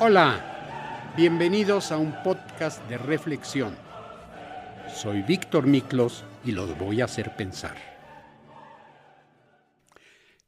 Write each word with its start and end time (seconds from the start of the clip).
Hola, 0.00 1.12
bienvenidos 1.16 1.90
a 1.90 1.98
un 1.98 2.14
podcast 2.22 2.88
de 2.88 2.98
reflexión. 2.98 3.76
Soy 4.94 5.22
Víctor 5.22 5.66
Miklos 5.66 6.24
y 6.44 6.52
los 6.52 6.78
voy 6.78 7.00
a 7.00 7.06
hacer 7.06 7.34
pensar. 7.34 7.76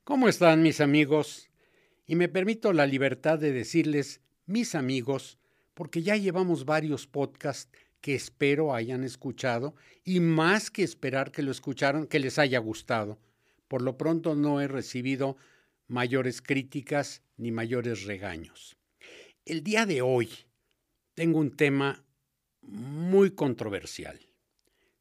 ¿Cómo 0.04 0.28
están 0.28 0.63
mis 0.63 0.81
amigos? 0.81 1.51
Y 2.06 2.15
me 2.15 2.28
permito 2.28 2.72
la 2.72 2.87
libertad 2.87 3.40
de 3.40 3.51
decirles 3.51 4.21
mis 4.47 4.76
amigos 4.76 5.37
porque 5.74 6.03
ya 6.03 6.14
llevamos 6.14 6.64
varios 6.64 7.08
podcasts 7.08 7.72
que 8.01 8.14
espero 8.14 8.72
hayan 8.72 9.03
escuchado 9.03 9.74
y 10.04 10.21
más 10.21 10.71
que 10.71 10.85
esperar 10.85 11.32
que 11.32 11.42
lo 11.42 11.51
escucharon, 11.51 12.06
que 12.06 12.21
les 12.21 12.38
haya 12.38 12.60
gustado. 12.60 13.19
Por 13.67 13.82
lo 13.82 13.98
pronto 13.98 14.37
no 14.37 14.60
he 14.60 14.69
recibido 14.69 15.37
mayores 15.88 16.41
críticas 16.41 17.24
ni 17.37 17.51
mayores 17.51 18.05
regaños. 18.05 18.80
El 19.47 19.62
día 19.62 19.87
de 19.87 20.03
hoy 20.03 20.29
tengo 21.15 21.39
un 21.39 21.57
tema 21.57 22.05
muy 22.61 23.31
controversial. 23.31 24.21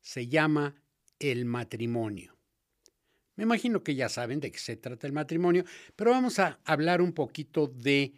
Se 0.02 0.28
llama 0.28 0.82
el 1.20 1.46
matrimonio. 1.46 2.38
Me 3.36 3.44
imagino 3.44 3.84
que 3.84 3.96
ya 3.96 4.08
saben 4.08 4.40
de 4.40 4.52
qué 4.52 4.60
se 4.60 4.78
trata 4.78 5.08
el 5.08 5.14
matrimonio, 5.14 5.66
pero 5.96 6.12
vamos 6.12 6.40
a 6.40 6.60
hablar 6.64 7.02
un 7.02 7.14
poquito 7.14 7.68
de 7.68 8.14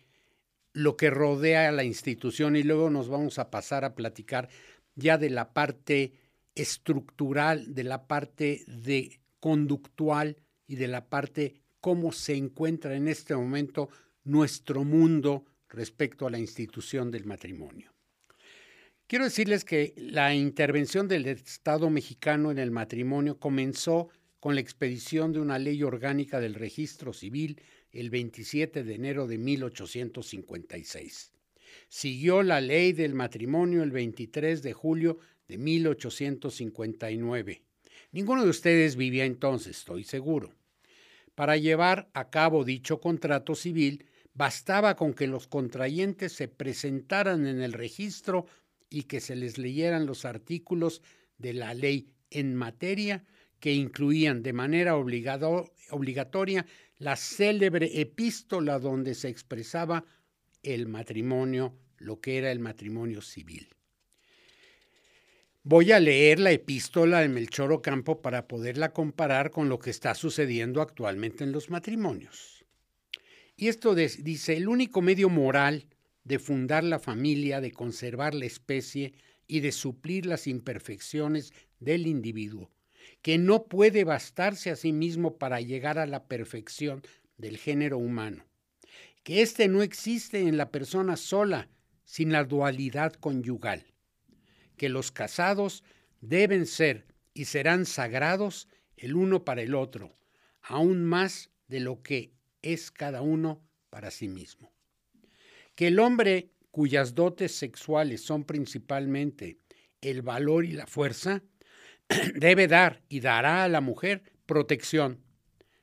lo 0.74 0.96
que 0.96 1.10
rodea 1.10 1.68
a 1.68 1.72
la 1.72 1.84
institución 1.84 2.56
y 2.56 2.64
luego 2.64 2.90
nos 2.90 3.10
vamos 3.10 3.40
a 3.40 3.50
pasar 3.50 3.84
a 3.84 3.96
platicar 3.96 4.48
ya 4.96 5.18
de 5.18 5.30
la 5.30 5.54
parte 5.54 6.14
estructural, 6.56 7.74
de 7.74 7.84
la 7.84 8.08
parte 8.08 8.64
de 8.68 9.20
conductual 9.40 10.38
y 10.68 10.76
de 10.76 10.88
la 10.88 11.10
parte 11.10 11.56
cómo 11.82 12.12
se 12.12 12.36
encuentra 12.36 12.96
en 12.96 13.08
este 13.08 13.36
momento 13.36 13.90
nuestro 14.24 14.84
mundo 14.84 15.46
respecto 15.72 16.28
a 16.28 16.32
la 16.32 16.40
institución 16.40 17.12
del 17.12 17.26
matrimonio. 17.26 17.92
Quiero 19.08 19.26
decirles 19.26 19.66
que 19.66 19.94
la 19.98 20.34
intervención 20.34 21.08
del 21.08 21.26
Estado 21.26 21.90
mexicano 21.90 22.52
en 22.52 22.60
el 22.60 22.70
matrimonio 22.72 23.40
comenzó 23.40 24.10
con 24.40 24.56
la 24.56 24.62
expedición 24.62 25.34
de 25.34 25.40
una 25.40 25.60
ley 25.60 25.84
orgánica 25.84 26.40
del 26.40 26.56
registro 26.56 27.14
civil 27.14 27.62
el 27.92 28.10
27 28.10 28.84
de 28.84 28.96
enero 28.96 29.28
de 29.28 29.38
1856. 29.38 31.32
Siguió 31.90 32.42
la 32.42 32.62
ley 32.62 32.94
del 32.94 33.14
matrimonio 33.14 33.84
el 33.84 33.92
23 33.92 34.64
de 34.64 34.74
julio 34.74 35.20
de 35.48 35.58
1859. 35.58 37.62
Ninguno 38.14 38.44
de 38.44 38.50
ustedes 38.50 38.96
vivía 38.96 39.26
entonces, 39.26 39.80
estoy 39.80 40.06
seguro. 40.06 40.56
Para 41.36 41.58
llevar 41.58 42.10
a 42.14 42.30
cabo 42.30 42.64
dicho 42.64 43.00
contrato 43.00 43.56
civil, 43.56 44.06
Bastaba 44.34 44.96
con 44.96 45.14
que 45.14 45.28
los 45.28 45.48
contrayentes 45.48 46.34
se 46.34 46.48
presentaran 46.48 47.48
en 47.48 47.62
el 47.62 47.74
registro 47.74 48.46
y 48.90 49.04
que 49.04 49.20
se 49.20 49.36
les 49.36 49.58
leyeran 49.58 50.06
los 50.06 50.26
artículos 50.26 51.02
de 51.38 51.54
la 51.54 51.74
ley 51.74 52.14
en 52.30 52.56
materia 52.56 53.26
que 53.60 53.74
incluían 53.74 54.42
de 54.42 54.54
manera 54.54 54.96
obligatoria 54.96 56.66
la 56.98 57.16
célebre 57.16 58.02
epístola 58.02 58.80
donde 58.80 59.14
se 59.16 59.30
expresaba 59.30 60.06
el 60.64 60.88
matrimonio, 60.88 61.78
lo 61.98 62.20
que 62.20 62.38
era 62.38 62.52
el 62.52 62.60
matrimonio 62.60 63.22
civil. 63.22 63.70
Voy 65.64 65.92
a 65.92 66.00
leer 66.00 66.40
la 66.40 66.52
epístola 66.52 67.20
de 67.20 67.30
Melchor 67.30 67.72
Ocampo 67.72 68.22
para 68.22 68.48
poderla 68.48 68.94
comparar 68.94 69.52
con 69.52 69.70
lo 69.70 69.78
que 69.78 69.92
está 69.92 70.16
sucediendo 70.16 70.82
actualmente 70.82 71.44
en 71.44 71.52
los 71.52 71.70
matrimonios. 71.70 72.61
Y 73.62 73.68
esto 73.68 73.94
dice, 73.94 74.58
el 74.58 74.68
único 74.68 75.04
medio 75.04 75.30
moral 75.30 75.86
de 76.24 76.40
fundar 76.40 76.84
la 76.84 76.98
familia, 76.98 77.62
de 77.62 77.72
conservar 77.72 78.34
la 78.34 78.48
especie 78.48 79.14
y 79.46 79.60
de 79.60 79.72
suplir 79.72 80.26
las 80.26 80.48
imperfecciones 80.48 81.54
del 81.80 82.08
individuo, 82.08 82.72
que 83.22 83.38
no 83.38 83.66
puede 83.66 84.04
bastarse 84.04 84.72
a 84.72 84.76
sí 84.76 84.94
mismo 84.94 85.38
para 85.38 85.62
llegar 85.62 86.00
a 86.00 86.08
la 86.08 86.26
perfección 86.26 87.04
del 87.38 87.60
género 87.60 88.00
humano, 88.00 88.48
que 89.22 89.44
éste 89.44 89.68
no 89.68 89.84
existe 89.84 90.40
en 90.40 90.58
la 90.58 90.72
persona 90.72 91.16
sola, 91.16 91.70
sin 92.04 92.32
la 92.32 92.46
dualidad 92.46 93.14
conyugal, 93.14 93.86
que 94.76 94.90
los 94.90 95.12
casados 95.12 95.84
deben 96.20 96.66
ser 96.66 97.06
y 97.36 97.46
serán 97.46 97.86
sagrados 97.86 98.68
el 98.98 99.14
uno 99.14 99.46
para 99.46 99.62
el 99.62 99.76
otro, 99.76 100.16
aún 100.64 101.06
más 101.06 101.52
de 101.68 101.80
lo 101.80 102.02
que 102.02 102.32
es 102.62 102.92
cada 102.92 103.22
uno 103.22 103.62
para 103.90 104.12
sí 104.12 104.28
mismo. 104.28 104.72
Que 105.76 105.88
el 105.88 106.00
hombre 106.00 106.52
cuyas 106.72 107.14
dotes 107.14 107.54
sexuales 107.54 108.22
son 108.22 108.46
principalmente 108.46 109.60
el 110.00 110.22
valor 110.22 110.66
y 110.66 110.72
la 110.72 110.88
fuerza, 110.88 111.44
debe 112.36 112.68
dar 112.68 113.04
y 113.10 113.20
dará 113.20 113.64
a 113.64 113.70
la 113.70 113.82
mujer 113.82 114.24
protección, 114.46 115.22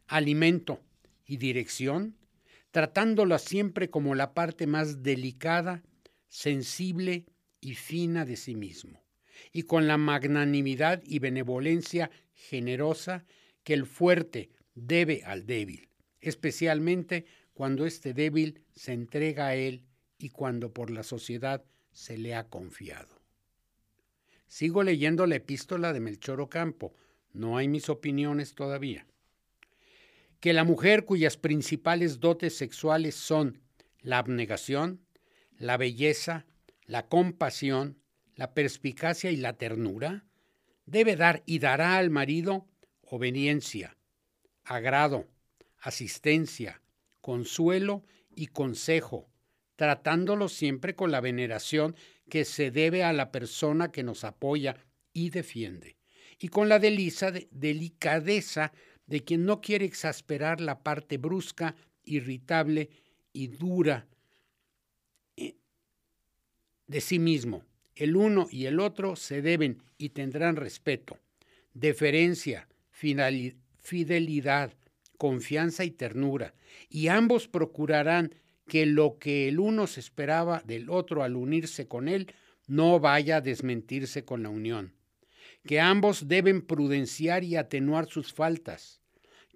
alimento 0.07 0.83
y 1.25 1.37
dirección, 1.37 2.17
tratándola 2.71 3.39
siempre 3.39 3.91
como 3.91 4.15
la 4.15 4.35
parte 4.35 4.67
más 4.67 5.03
delicada, 5.03 5.83
sensible 6.29 7.27
y 7.61 7.75
fina 7.75 8.25
de 8.25 8.37
sí 8.37 8.55
mismo, 8.55 9.03
y 9.53 9.63
con 9.63 9.87
la 9.87 9.99
magnanimidad 9.99 11.03
y 11.05 11.19
benevolencia 11.19 12.11
generosa 12.35 13.25
que 13.63 13.75
el 13.75 13.87
fuerte 13.87 14.51
debe 14.75 15.23
al 15.25 15.47
débil 15.47 15.88
especialmente 16.21 17.27
cuando 17.55 17.87
este 17.87 18.15
débil 18.15 18.63
se 18.73 18.93
entrega 18.93 19.49
a 19.49 19.55
él 19.55 19.85
y 20.19 20.31
cuando 20.31 20.73
por 20.73 20.91
la 20.91 21.03
sociedad 21.03 21.65
se 21.93 22.19
le 22.19 22.35
ha 22.35 22.45
confiado. 22.49 23.21
Sigo 24.47 24.83
leyendo 24.83 25.27
la 25.27 25.37
epístola 25.37 25.93
de 25.93 26.01
Melchor 26.01 26.41
Ocampo, 26.41 26.95
no 27.33 27.57
hay 27.57 27.69
mis 27.69 27.89
opiniones 27.89 28.55
todavía. 28.55 29.07
Que 30.41 30.53
la 30.53 30.65
mujer 30.65 31.05
cuyas 31.05 31.37
principales 31.37 32.21
dotes 32.21 32.57
sexuales 32.57 33.15
son 33.15 33.61
la 34.01 34.19
abnegación, 34.19 35.01
la 35.59 35.77
belleza, 35.77 36.47
la 36.87 37.09
compasión, 37.09 37.99
la 38.35 38.55
perspicacia 38.55 39.31
y 39.31 39.37
la 39.37 39.55
ternura, 39.55 40.25
debe 40.87 41.17
dar 41.17 41.43
y 41.45 41.59
dará 41.59 41.97
al 41.97 42.09
marido 42.09 42.67
obediencia, 43.03 43.97
agrado, 44.65 45.27
asistencia, 45.81 46.83
consuelo 47.21 48.05
y 48.35 48.49
consejo, 48.49 49.29
tratándolo 49.77 50.49
siempre 50.49 50.95
con 50.95 51.11
la 51.11 51.21
veneración 51.21 51.95
que 52.29 52.45
se 52.45 52.71
debe 52.71 53.05
a 53.05 53.13
la 53.13 53.31
persona 53.31 53.93
que 53.93 54.03
nos 54.03 54.25
apoya 54.25 54.77
y 55.13 55.31
defiende, 55.31 55.97
y 56.39 56.49
con 56.49 56.69
la 56.69 56.79
delicadeza 56.79 58.73
de 59.07 59.25
quien 59.25 59.45
no 59.45 59.61
quiere 59.61 59.85
exasperar 59.85 60.61
la 60.61 60.83
parte 60.83 61.17
brusca, 61.17 61.75
irritable 62.05 62.91
y 63.33 63.49
dura 63.49 64.07
eh, 65.37 65.57
de 66.87 67.01
sí 67.01 67.19
mismo. 67.19 67.65
El 67.95 68.17
uno 68.17 68.47
y 68.51 68.67
el 68.67 68.79
otro 68.79 69.17
se 69.17 69.43
deben 69.43 69.83
y 69.97 70.11
tendrán 70.11 70.57
respeto, 70.57 71.19
deferencia, 71.75 72.69
fidelidad, 72.91 74.73
confianza 75.19 75.85
y 75.85 75.91
ternura, 75.91 76.55
y 76.89 77.09
ambos 77.09 77.49
procurarán 77.49 78.35
que 78.67 78.87
lo 78.87 79.19
que 79.19 79.49
el 79.49 79.59
uno 79.59 79.87
se 79.87 80.01
esperaba 80.01 80.63
del 80.65 80.89
otro 80.91 81.23
al 81.23 81.37
unirse 81.37 81.89
con 81.89 82.09
él 82.09 82.33
no 82.67 83.01
vaya 83.01 83.37
a 83.37 83.41
desmentirse 83.41 84.25
con 84.25 84.43
la 84.43 84.51
unión, 84.51 84.95
que 85.67 85.81
ambos 85.81 86.29
deben 86.29 86.63
prudenciar 86.63 87.43
y 87.43 87.57
atenuar 87.57 88.07
sus 88.09 88.33
faltas, 88.33 89.01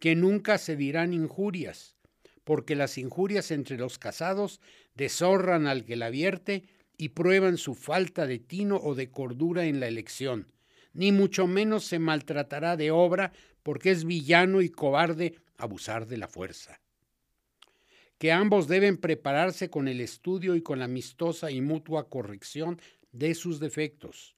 que 0.01 0.17
nunca 0.17 0.59
se 0.59 0.77
dirán 0.77 1.13
injurias, 1.13 1.95
porque 2.43 2.75
las 2.75 2.99
injurias 2.99 3.51
entre 3.51 3.77
los 3.77 3.99
casados 3.99 4.61
deshorran 4.95 5.67
al 5.67 5.85
que 5.85 5.97
la 5.97 6.11
vierte 6.11 6.65
y 6.97 7.11
prueban 7.11 7.57
su 7.57 7.75
falta 7.75 8.27
de 8.27 8.39
tino 8.39 8.77
o 8.77 8.95
de 8.95 9.11
cordura 9.11 9.67
en 9.67 9.79
la 9.79 9.89
elección, 9.89 10.49
ni 10.95 11.13
mucho 11.13 11.47
menos 11.47 11.85
se 11.85 11.99
maltratará 11.99 12.77
de 12.77 12.91
obra 12.91 13.33
porque 13.63 13.91
es 13.91 14.05
villano 14.05 14.61
y 14.61 14.71
cobarde 14.71 15.37
abusar 15.63 16.07
de 16.07 16.19
la 16.19 16.29
fuerza. 16.29 16.81
Que 18.19 18.33
ambos 18.33 18.69
deben 18.69 18.99
prepararse 18.99 19.71
con 19.71 19.89
el 19.89 20.01
estudio 20.01 20.55
y 20.55 20.63
con 20.63 20.79
la 20.79 20.85
amistosa 20.85 21.51
y 21.51 21.61
mutua 21.61 22.09
corrección 22.09 22.81
de 23.13 23.35
sus 23.35 23.61
defectos, 23.61 24.35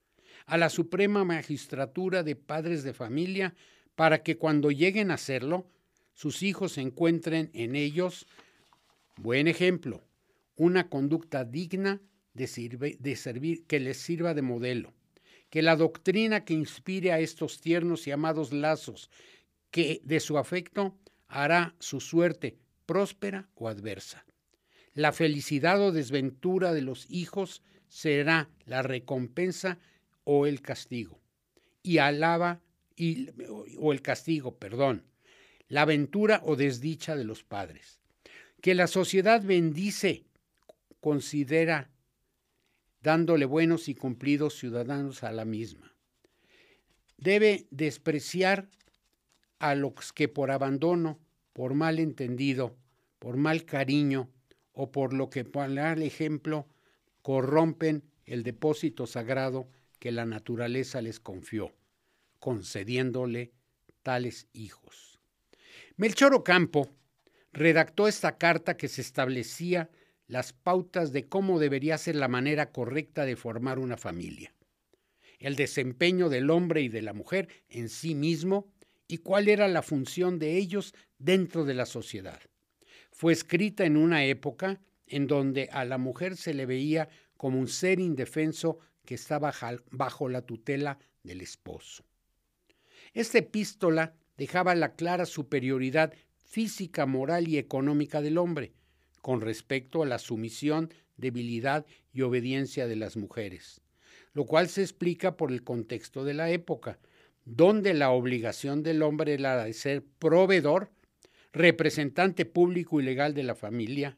a 0.46 0.58
la 0.58 0.68
Suprema 0.68 1.24
Magistratura 1.24 2.22
de 2.22 2.36
Padres 2.36 2.82
de 2.82 2.92
Familia, 2.92 3.54
para 3.94 4.22
que 4.22 4.36
cuando 4.36 4.70
lleguen 4.70 5.10
a 5.10 5.14
hacerlo, 5.14 5.66
sus 6.12 6.42
hijos 6.42 6.78
encuentren 6.78 7.50
en 7.54 7.76
ellos. 7.76 8.26
Buen 9.16 9.48
ejemplo, 9.48 10.02
una 10.56 10.88
conducta 10.88 11.44
digna 11.44 12.00
de, 12.34 12.96
de 12.98 13.16
servir, 13.16 13.64
que 13.66 13.80
les 13.80 13.96
sirva 13.96 14.34
de 14.34 14.42
modelo, 14.42 14.92
que 15.50 15.62
la 15.62 15.76
doctrina 15.76 16.44
que 16.44 16.54
inspire 16.54 17.12
a 17.12 17.20
estos 17.20 17.60
tiernos 17.60 18.06
y 18.06 18.10
amados 18.10 18.52
lazos 18.52 19.10
que 19.70 20.00
de 20.04 20.20
su 20.20 20.38
afecto 20.38 20.96
hará 21.28 21.74
su 21.78 22.00
suerte 22.00 22.58
próspera 22.86 23.48
o 23.54 23.68
adversa. 23.68 24.24
la 24.94 25.12
felicidad 25.12 25.80
o 25.82 25.90
desventura 25.90 26.72
de 26.72 26.82
los 26.82 27.10
hijos 27.10 27.62
será 27.88 28.48
la 28.64 28.82
recompensa 28.82 29.78
o 30.22 30.46
el 30.46 30.62
castigo. 30.62 31.20
Y 31.82 31.98
alaba 31.98 32.60
y, 32.96 33.30
o 33.78 33.92
el 33.92 34.02
castigo, 34.02 34.56
perdón, 34.56 35.04
la 35.68 35.82
aventura 35.82 36.40
o 36.44 36.56
desdicha 36.56 37.16
de 37.16 37.24
los 37.24 37.42
padres. 37.42 38.00
Que 38.60 38.74
la 38.74 38.86
sociedad 38.86 39.42
bendice, 39.42 40.24
considera 41.00 41.90
dándole 43.02 43.44
buenos 43.44 43.88
y 43.88 43.94
cumplidos 43.94 44.54
ciudadanos 44.54 45.24
a 45.24 45.32
la 45.32 45.44
misma. 45.44 45.94
Debe 47.18 47.66
despreciar 47.70 48.68
a 49.64 49.75
los 49.75 50.12
que 50.12 50.28
por 50.28 50.50
abandono, 50.50 51.19
por 51.55 51.72
mal 51.72 51.99
entendido, 51.99 52.76
por 53.19 53.38
mal 53.38 53.64
cariño 53.64 54.31
o 54.75 54.93
por 54.93 55.14
lo 55.14 55.31
que 55.31 55.46
por 55.46 55.75
dar 55.75 55.99
ejemplo 56.00 56.69
corrompen 57.22 58.05
el 58.26 58.43
depósito 58.43 59.06
sagrado 59.06 59.70
que 59.99 60.12
la 60.12 60.26
naturaleza 60.26 61.00
les 61.00 61.19
confió, 61.19 61.72
concediéndole 62.40 63.52
tales 64.02 64.49
hijos. 64.52 65.19
Melchor 65.96 66.34
Ocampo 66.34 66.90
redactó 67.50 68.06
esta 68.06 68.37
carta 68.37 68.76
que 68.76 68.88
se 68.88 69.00
establecía 69.00 69.88
las 70.26 70.52
pautas 70.52 71.10
de 71.10 71.26
cómo 71.26 71.58
debería 71.58 71.96
ser 71.96 72.17
la 72.17 72.28
manera 72.28 72.70
correcta 72.70 73.25
de 73.25 73.37
formar 73.37 73.78
una 73.78 73.96
familia, 73.96 74.55
el 75.38 75.56
desempeño 75.56 76.28
del 76.28 76.50
hombre 76.50 76.82
y 76.82 76.90
de 76.90 77.00
la 77.00 77.14
mujer 77.14 77.49
en 77.70 77.88
sí 77.88 78.14
mismo 78.14 78.73
y 79.08 79.18
cuál 79.18 79.48
era 79.48 79.68
la 79.68 79.82
función 79.82 80.38
de 80.38 80.56
ellos 80.56 80.94
dentro 81.18 81.64
de 81.64 81.74
la 81.74 81.86
sociedad. 81.86 82.40
Fue 83.10 83.32
escrita 83.32 83.84
en 83.84 83.96
una 83.96 84.24
época 84.24 84.80
en 85.06 85.26
donde 85.26 85.68
a 85.72 85.84
la 85.84 85.98
mujer 85.98 86.36
se 86.36 86.54
le 86.54 86.66
veía 86.66 87.08
como 87.36 87.58
un 87.58 87.68
ser 87.68 88.00
indefenso 88.00 88.78
que 89.04 89.14
estaba 89.14 89.52
bajo 89.90 90.28
la 90.28 90.42
tutela 90.42 90.98
del 91.22 91.40
esposo. 91.40 92.04
Esta 93.12 93.38
epístola 93.38 94.14
dejaba 94.36 94.74
la 94.74 94.94
clara 94.94 95.26
superioridad 95.26 96.12
física, 96.42 97.06
moral 97.06 97.48
y 97.48 97.58
económica 97.58 98.20
del 98.20 98.38
hombre, 98.38 98.72
con 99.20 99.40
respecto 99.40 100.02
a 100.02 100.06
la 100.06 100.18
sumisión, 100.18 100.92
debilidad 101.16 101.86
y 102.12 102.22
obediencia 102.22 102.86
de 102.86 102.96
las 102.96 103.16
mujeres, 103.16 103.80
lo 104.32 104.46
cual 104.46 104.68
se 104.68 104.82
explica 104.82 105.36
por 105.36 105.52
el 105.52 105.62
contexto 105.62 106.24
de 106.24 106.34
la 106.34 106.50
época, 106.50 106.98
donde 107.44 107.94
la 107.94 108.11
obligación 108.11 108.82
del 108.82 109.02
hombre 109.02 109.35
era 109.35 109.64
de 109.64 109.73
ser 109.73 110.05
proveedor, 110.19 110.91
representante 111.52 112.44
público 112.44 113.00
y 113.00 113.05
legal 113.05 113.35
de 113.35 113.43
la 113.43 113.55
familia, 113.55 114.17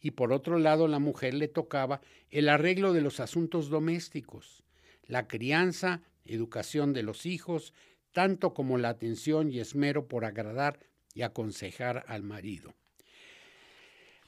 y 0.00 0.12
por 0.12 0.32
otro 0.32 0.58
lado 0.58 0.88
la 0.88 0.98
mujer 0.98 1.34
le 1.34 1.48
tocaba 1.48 2.00
el 2.30 2.48
arreglo 2.48 2.92
de 2.92 3.00
los 3.00 3.20
asuntos 3.20 3.68
domésticos, 3.68 4.64
la 5.06 5.26
crianza, 5.26 6.02
educación 6.24 6.92
de 6.92 7.02
los 7.02 7.26
hijos, 7.26 7.72
tanto 8.12 8.54
como 8.54 8.78
la 8.78 8.90
atención 8.90 9.50
y 9.50 9.60
esmero 9.60 10.06
por 10.06 10.24
agradar 10.24 10.80
y 11.14 11.22
aconsejar 11.22 12.04
al 12.06 12.22
marido. 12.22 12.74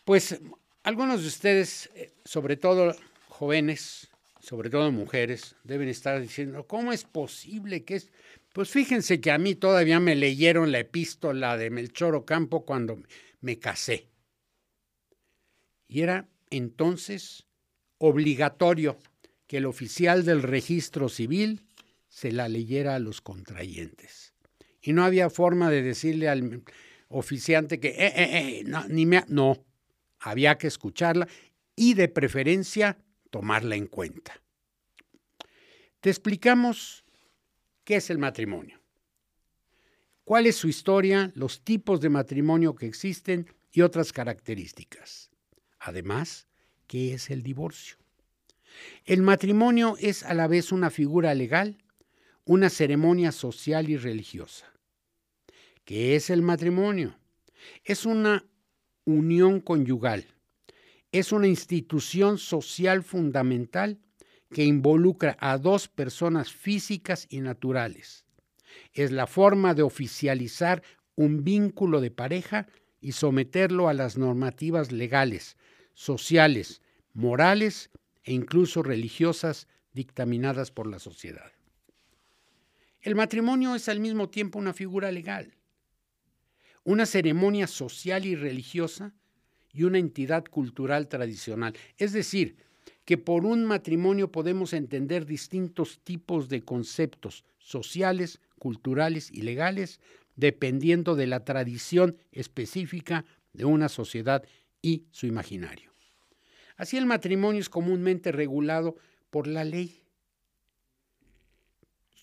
Pues 0.05 0.41
algunos 0.83 1.23
de 1.23 1.29
ustedes, 1.29 1.91
eh, 1.95 2.13
sobre 2.25 2.57
todo 2.57 2.95
jóvenes, 3.29 4.10
sobre 4.41 4.71
todo 4.71 4.91
mujeres, 4.91 5.57
deben 5.65 5.89
estar 5.89 6.21
diciendo, 6.21 6.67
¿cómo 6.67 6.93
es 6.93 7.05
posible 7.05 7.85
que 7.85 7.97
es? 7.97 8.11
Pues 8.53 8.71
fíjense 8.71 9.21
que 9.21 9.31
a 9.31 9.39
mí 9.39 9.55
todavía 9.55 10.01
me 10.01 10.17
leyeron 10.17 10.73
la 10.73 10.81
epístola 10.81 11.57
de 11.57 11.71
Melchor 11.71 12.15
Ocampo 12.15 12.65
cuando 12.65 13.01
me 13.41 13.59
casé. 13.59 14.09
Y 15.87 16.01
era 16.01 16.29
entonces 16.51 17.47
obligatorio 17.99 18.99
que 19.47 19.59
el 19.59 19.67
oficial 19.67 20.25
del 20.25 20.43
registro 20.43 21.09
civil 21.09 21.63
se 22.09 22.33
la 22.33 22.49
leyera 22.49 22.97
a 22.97 22.99
los 22.99 23.21
contrayentes. 23.21 24.35
Y 24.81 24.93
no 24.93 25.05
había 25.05 25.31
forma 25.31 25.71
de 25.71 25.83
decirle 25.83 26.29
al 26.29 26.63
oficiante 27.09 27.79
que, 27.79 27.89
eh, 27.89 28.13
eh, 28.17 28.39
eh, 28.39 28.63
no, 28.65 28.87
ni 28.89 29.07
me, 29.07 29.25
no, 29.29 29.65
había 30.19 30.57
que 30.57 30.67
escucharla 30.67 31.29
y 31.77 31.95
de 31.95 32.09
preferencia 32.09 32.99
tomarla 33.31 33.77
en 33.77 33.87
cuenta. 33.87 34.41
Te 36.01 36.11
explicamos 36.11 37.05
qué 37.85 37.97
es 37.97 38.11
el 38.11 38.19
matrimonio, 38.19 38.81
cuál 40.25 40.47
es 40.47 40.57
su 40.57 40.69
historia, 40.69 41.33
los 41.35 41.63
tipos 41.63 42.01
de 42.01 42.09
matrimonio 42.09 42.75
que 42.75 42.87
existen 42.87 43.47
y 43.73 43.83
otras 43.83 44.13
características. 44.13 45.31
Además, 45.79 46.47
qué 46.87 47.15
es 47.15 47.31
el 47.31 47.43
divorcio. 47.43 47.97
El 49.05 49.23
matrimonio 49.23 49.97
es 49.99 50.23
a 50.23 50.35
la 50.35 50.47
vez 50.47 50.73
una 50.73 50.91
figura 50.91 51.35
legal, 51.35 51.79
una 52.45 52.71
ceremonia 52.71 53.33
social 53.33 53.89
y 53.89 53.97
religiosa. 53.97 54.67
¿Qué 55.85 56.17
es 56.17 56.31
el 56.31 56.43
matrimonio? 56.43 57.17
Es 57.85 58.07
una 58.07 58.45
unión 59.05 59.61
conyugal. 59.61 60.27
Es 61.13 61.33
una 61.33 61.49
institución 61.49 62.39
social 62.39 63.03
fundamental 63.03 63.99
que 64.53 64.65
involucra 64.65 65.37
a 65.41 65.59
dos 65.59 65.89
personas 65.89 66.53
físicas 66.53 67.27
y 67.29 67.41
naturales. 67.41 68.25
Es 68.93 69.11
la 69.11 69.27
forma 69.27 69.75
de 69.75 69.83
oficializar 69.83 70.83
un 71.17 71.45
vínculo 71.45 72.01
de 72.01 72.11
pareja 72.11 72.69
y 73.01 73.13
someterlo 73.13 73.89
a 73.89 73.95
las 73.95 74.19
normativas 74.19 74.93
legales, 74.93 75.57
sociales, 75.95 76.83
morales 77.13 77.91
e 78.23 78.33
incluso 78.33 78.83
religiosas 78.83 79.67
dictaminadas 79.93 80.71
por 80.71 80.87
la 80.87 80.99
sociedad. 80.99 81.53
El 83.01 83.15
matrimonio 83.15 83.75
es 83.75 83.89
al 83.89 84.01
mismo 84.01 84.29
tiempo 84.29 84.59
una 84.59 84.73
figura 84.73 85.11
legal 85.11 85.57
una 86.85 87.07
ceremonia 87.07 87.67
social 87.67 88.25
y 88.25 88.35
religiosa 88.35 89.15
y 89.73 89.85
una 89.85 89.99
entidad 89.99 90.45
cultural 90.45 91.09
tradicional. 91.09 91.75
Es 91.99 92.13
decir, 92.13 92.57
que 93.05 93.19
por 93.19 93.45
un 93.45 93.65
matrimonio 93.65 94.31
podemos 94.31 94.73
entender 94.73 95.27
distintos 95.27 96.01
tipos 96.05 96.49
de 96.49 96.63
conceptos 96.63 97.45
sociales, 97.59 98.41
culturales 98.59 99.31
y 99.31 99.43
legales, 99.43 100.01
dependiendo 100.37 101.17
de 101.17 101.27
la 101.27 101.45
tradición 101.45 102.17
específica 102.33 103.25
de 103.53 103.65
una 103.65 103.89
sociedad 103.89 104.45
y 104.83 105.05
su 105.11 105.27
imaginario. 105.27 105.91
Así 106.77 106.97
el 106.97 107.07
matrimonio 107.07 107.61
es 107.61 107.69
comúnmente 107.69 108.33
regulado 108.33 108.97
por 109.31 109.47
la 109.47 109.65
ley 109.65 110.01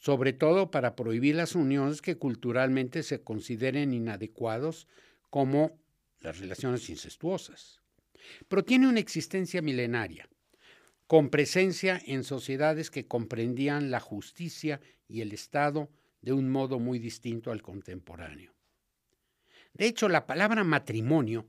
sobre 0.07 0.31
todo 0.31 0.71
para 0.71 0.95
prohibir 0.95 1.35
las 1.35 1.53
uniones 1.53 2.01
que 2.01 2.17
culturalmente 2.17 3.03
se 3.03 3.19
consideren 3.19 3.93
inadecuados 3.93 4.87
como 5.29 5.77
las 6.19 6.39
relaciones 6.39 6.89
incestuosas. 6.89 7.81
Pero 8.47 8.63
tiene 8.63 8.87
una 8.87 8.99
existencia 8.99 9.61
milenaria, 9.61 10.27
con 11.07 11.29
presencia 11.29 12.01
en 12.05 12.23
sociedades 12.23 12.91
que 12.91 13.07
comprendían 13.07 13.91
la 13.91 13.99
justicia 13.99 14.81
y 15.07 15.21
el 15.21 15.31
Estado 15.31 15.89
de 16.21 16.33
un 16.33 16.49
modo 16.49 16.79
muy 16.79 16.99
distinto 16.99 17.51
al 17.51 17.61
contemporáneo. 17.61 18.53
De 19.73 19.85
hecho, 19.85 20.09
la 20.09 20.25
palabra 20.25 20.63
matrimonio 20.63 21.47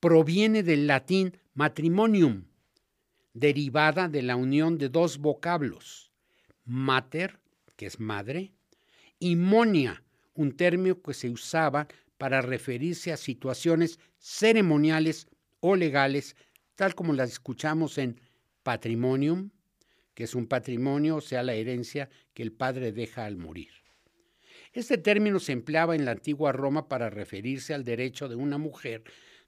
proviene 0.00 0.62
del 0.62 0.86
latín 0.86 1.38
matrimonium, 1.54 2.44
derivada 3.32 4.08
de 4.08 4.22
la 4.22 4.36
unión 4.36 4.76
de 4.76 4.88
dos 4.88 5.18
vocablos, 5.18 6.12
mater 6.64 7.38
que 7.76 7.86
es 7.86 8.00
madre, 8.00 8.52
y 9.18 9.36
monia, 9.36 10.02
un 10.34 10.56
término 10.56 11.00
que 11.00 11.14
se 11.14 11.30
usaba 11.30 11.86
para 12.22 12.40
referirse 12.40 13.12
a 13.12 13.16
situaciones 13.16 13.98
ceremoniales 14.16 15.26
o 15.58 15.74
legales, 15.74 16.36
tal 16.76 16.94
como 16.94 17.14
las 17.14 17.32
escuchamos 17.32 17.98
en 17.98 18.20
patrimonium, 18.62 19.50
que 20.14 20.22
es 20.22 20.36
un 20.36 20.46
patrimonio, 20.46 21.16
o 21.16 21.20
sea, 21.20 21.42
la 21.42 21.54
herencia 21.54 22.10
que 22.32 22.44
el 22.44 22.52
padre 22.52 22.92
deja 22.92 23.24
al 23.24 23.38
morir. 23.38 23.72
Este 24.72 24.98
término 24.98 25.40
se 25.40 25.50
empleaba 25.50 25.96
en 25.96 26.04
la 26.04 26.12
antigua 26.12 26.52
Roma 26.52 26.86
para 26.86 27.10
referirse 27.10 27.74
al 27.74 27.82
derecho 27.82 28.28
de 28.28 28.36
una 28.36 28.56
mujer 28.56 29.02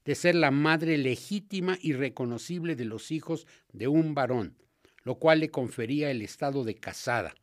de 0.04 0.16
ser 0.16 0.34
la 0.34 0.50
madre 0.50 0.98
legítima 0.98 1.78
y 1.80 1.92
reconocible 1.92 2.74
de 2.74 2.86
los 2.86 3.12
hijos 3.12 3.46
de 3.72 3.86
un 3.86 4.16
varón, 4.16 4.58
lo 5.04 5.20
cual 5.20 5.38
le 5.38 5.48
confería 5.48 6.10
el 6.10 6.22
estado 6.22 6.64
de 6.64 6.74
casada, 6.74 7.36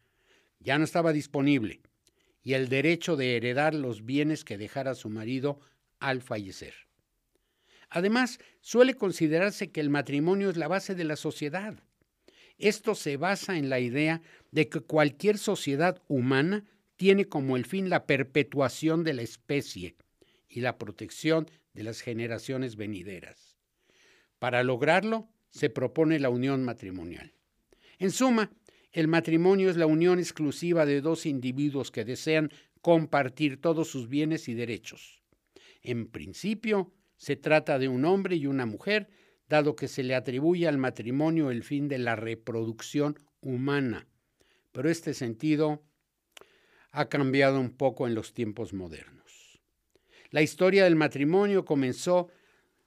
ya 0.59 0.77
no 0.77 0.83
estaba 0.83 1.13
disponible 1.13 1.79
y 2.43 2.53
el 2.53 2.69
derecho 2.69 3.15
de 3.15 3.37
heredar 3.37 3.73
los 3.73 4.05
bienes 4.05 4.43
que 4.43 4.57
dejara 4.57 4.95
su 4.95 5.09
marido 5.09 5.59
al 5.99 6.21
fallecer. 6.21 6.73
Además, 7.89 8.39
suele 8.61 8.95
considerarse 8.95 9.71
que 9.71 9.81
el 9.81 9.89
matrimonio 9.89 10.49
es 10.49 10.57
la 10.57 10.67
base 10.67 10.95
de 10.95 11.03
la 11.03 11.15
sociedad. 11.15 11.83
Esto 12.57 12.95
se 12.95 13.17
basa 13.17 13.57
en 13.57 13.69
la 13.69 13.79
idea 13.79 14.21
de 14.51 14.69
que 14.69 14.79
cualquier 14.79 15.37
sociedad 15.37 16.01
humana 16.07 16.65
tiene 16.95 17.25
como 17.25 17.57
el 17.57 17.65
fin 17.65 17.89
la 17.89 18.05
perpetuación 18.05 19.03
de 19.03 19.13
la 19.13 19.23
especie 19.23 19.95
y 20.47 20.61
la 20.61 20.77
protección 20.77 21.49
de 21.73 21.83
las 21.83 22.01
generaciones 22.01 22.75
venideras. 22.75 23.57
Para 24.39 24.63
lograrlo, 24.63 25.27
se 25.49 25.69
propone 25.69 26.19
la 26.19 26.29
unión 26.29 26.63
matrimonial. 26.63 27.33
En 27.99 28.11
suma, 28.11 28.51
el 28.91 29.07
matrimonio 29.07 29.69
es 29.69 29.77
la 29.77 29.85
unión 29.85 30.19
exclusiva 30.19 30.85
de 30.85 31.01
dos 31.01 31.25
individuos 31.25 31.91
que 31.91 32.05
desean 32.05 32.51
compartir 32.81 33.61
todos 33.61 33.87
sus 33.87 34.09
bienes 34.09 34.49
y 34.49 34.53
derechos. 34.53 35.21
En 35.81 36.07
principio, 36.07 36.91
se 37.17 37.35
trata 37.35 37.79
de 37.79 37.87
un 37.87 38.05
hombre 38.05 38.35
y 38.35 38.47
una 38.47 38.65
mujer, 38.65 39.09
dado 39.47 39.75
que 39.75 39.87
se 39.87 40.03
le 40.03 40.15
atribuye 40.15 40.67
al 40.67 40.77
matrimonio 40.77 41.51
el 41.51 41.63
fin 41.63 41.87
de 41.87 41.99
la 41.99 42.15
reproducción 42.15 43.17
humana. 43.41 44.07
Pero 44.71 44.89
este 44.89 45.13
sentido 45.13 45.83
ha 46.91 47.09
cambiado 47.09 47.59
un 47.59 47.71
poco 47.71 48.07
en 48.07 48.15
los 48.15 48.33
tiempos 48.33 48.73
modernos. 48.73 49.61
La 50.29 50.41
historia 50.41 50.85
del 50.85 50.95
matrimonio 50.95 51.65
comenzó 51.65 52.29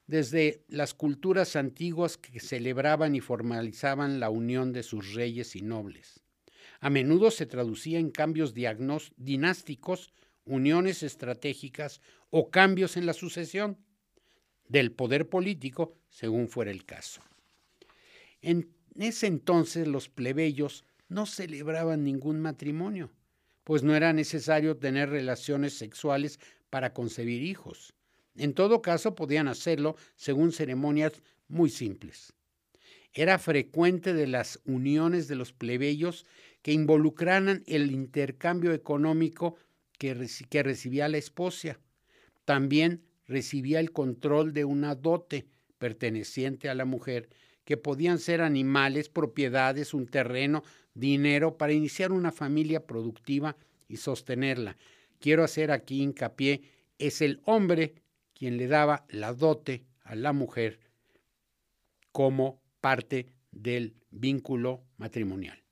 desde 0.07 0.65
las 0.69 0.95
culturas 0.95 1.57
antiguas 1.57 2.19
que 2.19 2.41
celebraban 2.41 3.15
y 3.15 3.21
formalizaban 3.21 4.21
la 4.21 4.31
unión 4.31 4.73
de 4.73 4.83
sus 4.83 5.15
reyes 5.15 5.57
y 5.57 5.63
nobles. 5.63 6.21
A 6.81 6.91
menudo 6.91 7.31
se 7.31 7.47
traducía 7.47 7.99
en 7.99 8.11
cambios 8.11 8.53
dinásticos, 8.55 10.13
uniones 10.45 11.03
estratégicas 11.03 12.01
o 12.31 12.51
cambios 12.51 12.97
en 12.97 13.07
la 13.07 13.15
sucesión 13.15 13.79
del 14.69 14.93
poder 14.93 15.29
político, 15.29 15.97
según 16.11 16.49
fuera 16.49 16.71
el 16.71 16.85
caso. 16.85 17.23
En 18.43 18.75
ese 18.97 19.27
entonces 19.27 19.89
los 19.89 20.09
plebeyos 20.09 20.85
no 21.09 21.27
celebraban 21.27 22.05
ningún 22.05 22.41
matrimonio, 22.41 23.11
pues 23.63 23.83
no 23.83 23.95
era 23.95 24.13
necesario 24.13 24.77
tener 24.77 25.09
relaciones 25.09 25.75
sexuales 25.75 26.39
para 26.69 26.93
concebir 26.93 27.43
hijos. 27.43 27.95
En 28.37 28.55
todo 28.55 28.83
caso, 28.83 29.15
podían 29.15 29.49
hacerlo 29.49 29.97
según 30.17 30.53
ceremonias 30.53 31.23
muy 31.49 31.71
simples. 31.71 32.33
Era 33.13 33.39
frecuente 33.39 34.13
de 34.13 34.27
las 34.27 34.61
uniones 34.65 35.29
de 35.29 35.37
los 35.37 35.53
plebeyos 35.53 36.27
que 36.63 36.73
involucraran 36.73 37.63
el 37.67 37.93
intercambio 37.93 38.73
económico 38.73 39.57
que, 39.99 40.15
recibía 40.15 41.09
la 41.09 41.19
esposa. 41.19 41.79
También 42.45 43.03
recibía 43.27 43.81
el 43.81 43.93
control 43.93 44.53
de 44.53 44.65
una 44.65 44.95
dote 44.95 45.47
perteneciente 45.79 46.69
a 46.69 46.75
la 46.75 46.85
mujer, 46.85 47.29
que 47.65 47.77
podían 47.77 48.19
ser 48.19 48.43
animales, 48.43 49.09
propiedades, 49.09 49.95
un 49.95 50.07
terreno, 50.07 50.63
dinero, 50.93 51.57
para 51.57 51.73
iniciar 51.73 52.13
una 52.13 52.33
familia 52.33 52.87
productiva 52.87 53.57
y 53.89 53.97
sostenerla. 53.97 54.77
Quiero 55.21 55.45
hacer 55.45 55.71
aquí 55.71 56.03
hincapié, 56.03 56.63
es 56.99 57.23
el 57.23 57.41
hombre 57.45 57.95
quien 58.35 58.57
le 58.57 58.67
daba 58.67 59.07
la 59.09 59.33
dote 59.33 59.85
a 60.03 60.15
la 60.15 60.33
mujer 60.33 60.81
como 62.13 62.61
parte 62.81 63.27
del 63.51 63.95
vínculo 64.11 64.85
matrimonial. 64.99 65.63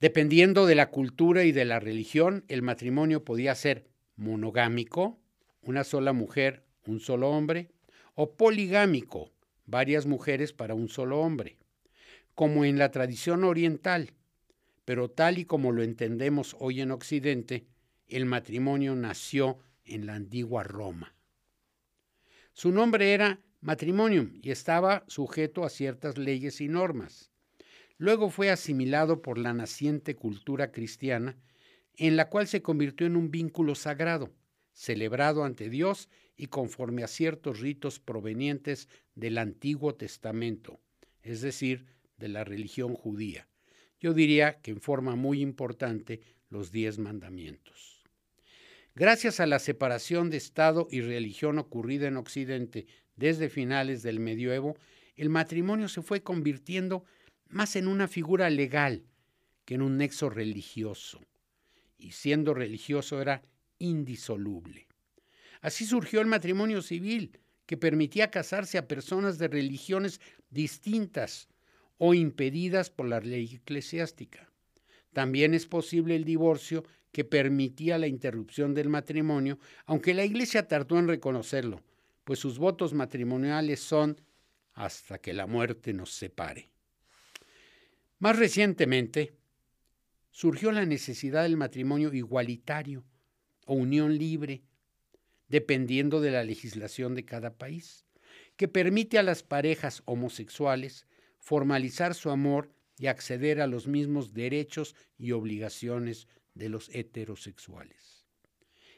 Dependiendo 0.00 0.66
de 0.66 0.74
la 0.74 0.90
cultura 0.90 1.44
y 1.44 1.52
de 1.52 1.64
la 1.64 1.78
religión, 1.78 2.44
el 2.48 2.62
matrimonio 2.62 3.24
podía 3.24 3.54
ser 3.54 3.86
monogámico, 4.16 5.20
una 5.62 5.84
sola 5.84 6.12
mujer, 6.12 6.64
un 6.86 6.98
solo 6.98 7.30
hombre, 7.30 7.70
o 8.14 8.34
poligámico, 8.34 9.30
varias 9.64 10.06
mujeres 10.06 10.52
para 10.52 10.74
un 10.74 10.88
solo 10.88 11.20
hombre, 11.20 11.56
como 12.34 12.64
en 12.64 12.78
la 12.78 12.90
tradición 12.90 13.44
oriental, 13.44 14.12
pero 14.84 15.08
tal 15.08 15.38
y 15.38 15.44
como 15.44 15.70
lo 15.70 15.82
entendemos 15.82 16.56
hoy 16.58 16.80
en 16.80 16.90
Occidente, 16.90 17.66
el 18.08 18.26
matrimonio 18.26 18.96
nació 18.96 19.58
en 19.84 20.06
la 20.06 20.14
antigua 20.14 20.62
Roma. 20.62 21.14
Su 22.52 22.70
nombre 22.70 23.12
era 23.12 23.40
matrimonium 23.60 24.38
y 24.42 24.50
estaba 24.50 25.04
sujeto 25.06 25.64
a 25.64 25.70
ciertas 25.70 26.18
leyes 26.18 26.60
y 26.60 26.68
normas. 26.68 27.30
Luego 27.96 28.30
fue 28.30 28.50
asimilado 28.50 29.22
por 29.22 29.38
la 29.38 29.54
naciente 29.54 30.16
cultura 30.16 30.72
cristiana, 30.72 31.36
en 31.96 32.16
la 32.16 32.28
cual 32.28 32.48
se 32.48 32.62
convirtió 32.62 33.06
en 33.06 33.16
un 33.16 33.30
vínculo 33.30 33.74
sagrado, 33.74 34.32
celebrado 34.72 35.44
ante 35.44 35.70
Dios 35.70 36.08
y 36.36 36.46
conforme 36.46 37.04
a 37.04 37.08
ciertos 37.08 37.60
ritos 37.60 38.00
provenientes 38.00 38.88
del 39.14 39.38
Antiguo 39.38 39.94
Testamento, 39.94 40.80
es 41.22 41.40
decir, 41.42 41.86
de 42.16 42.28
la 42.28 42.44
religión 42.44 42.94
judía. 42.94 43.48
Yo 44.00 44.14
diría 44.14 44.60
que 44.60 44.72
en 44.72 44.80
forma 44.80 45.14
muy 45.14 45.40
importante 45.40 46.20
los 46.48 46.72
diez 46.72 46.98
mandamientos. 46.98 47.91
Gracias 48.94 49.40
a 49.40 49.46
la 49.46 49.58
separación 49.58 50.28
de 50.28 50.36
Estado 50.36 50.86
y 50.90 51.00
religión 51.00 51.58
ocurrida 51.58 52.08
en 52.08 52.18
Occidente 52.18 52.86
desde 53.16 53.48
finales 53.48 54.02
del 54.02 54.20
medioevo, 54.20 54.76
el 55.16 55.30
matrimonio 55.30 55.88
se 55.88 56.02
fue 56.02 56.22
convirtiendo 56.22 57.04
más 57.48 57.74
en 57.76 57.86
una 57.88 58.06
figura 58.06 58.50
legal 58.50 59.04
que 59.64 59.74
en 59.74 59.82
un 59.82 59.96
nexo 59.96 60.28
religioso, 60.28 61.20
y 61.96 62.12
siendo 62.12 62.52
religioso 62.52 63.22
era 63.22 63.42
indisoluble. 63.78 64.88
Así 65.62 65.86
surgió 65.86 66.20
el 66.20 66.26
matrimonio 66.26 66.82
civil, 66.82 67.38
que 67.64 67.76
permitía 67.78 68.30
casarse 68.30 68.76
a 68.76 68.88
personas 68.88 69.38
de 69.38 69.48
religiones 69.48 70.20
distintas 70.50 71.48
o 71.96 72.12
impedidas 72.12 72.90
por 72.90 73.08
la 73.08 73.20
ley 73.20 73.54
eclesiástica. 73.54 74.50
También 75.12 75.54
es 75.54 75.66
posible 75.66 76.16
el 76.16 76.24
divorcio 76.24 76.84
que 77.12 77.24
permitía 77.24 77.98
la 77.98 78.06
interrupción 78.06 78.74
del 78.74 78.88
matrimonio, 78.88 79.58
aunque 79.84 80.14
la 80.14 80.24
Iglesia 80.24 80.66
tardó 80.66 80.98
en 80.98 81.08
reconocerlo, 81.08 81.82
pues 82.24 82.38
sus 82.38 82.58
votos 82.58 82.94
matrimoniales 82.94 83.80
son 83.80 84.20
hasta 84.72 85.18
que 85.18 85.34
la 85.34 85.46
muerte 85.46 85.92
nos 85.92 86.10
separe. 86.10 86.70
Más 88.18 88.38
recientemente, 88.38 89.34
surgió 90.30 90.72
la 90.72 90.86
necesidad 90.86 91.42
del 91.42 91.58
matrimonio 91.58 92.12
igualitario 92.14 93.04
o 93.66 93.74
unión 93.74 94.16
libre, 94.16 94.62
dependiendo 95.48 96.20
de 96.22 96.30
la 96.30 96.42
legislación 96.42 97.14
de 97.14 97.26
cada 97.26 97.58
país, 97.58 98.06
que 98.56 98.68
permite 98.68 99.18
a 99.18 99.22
las 99.22 99.42
parejas 99.42 100.02
homosexuales 100.06 101.06
formalizar 101.38 102.14
su 102.14 102.30
amor 102.30 102.70
y 102.96 103.08
acceder 103.08 103.60
a 103.60 103.66
los 103.66 103.86
mismos 103.86 104.32
derechos 104.32 104.94
y 105.18 105.32
obligaciones 105.32 106.28
de 106.54 106.68
los 106.68 106.88
heterosexuales. 106.94 108.26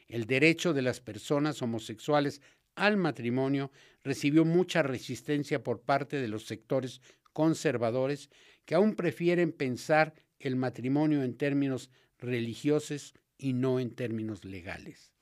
El 0.09 0.27
derecho 0.27 0.73
de 0.73 0.83
las 0.83 1.01
personas 1.01 1.63
homosexuales 1.63 2.41
al 2.75 2.97
matrimonio 2.97 3.71
recibió 4.03 4.45
mucha 4.45 4.83
resistencia 4.83 5.63
por 5.63 5.81
parte 5.83 6.21
de 6.21 6.29
los 6.29 6.47
sectores 6.47 7.01
conservadores 7.33 8.31
que 8.65 8.75
aún 8.75 8.95
prefieren 8.95 9.53
pensar 9.53 10.15
el 10.39 10.57
matrimonio 10.57 11.23
en 11.23 11.37
términos 11.37 11.91
religiosos 12.19 13.15
y 13.39 13.53
no 13.53 13.81
en 13.81 13.95
términos 13.95 14.45
legales. 14.45 15.13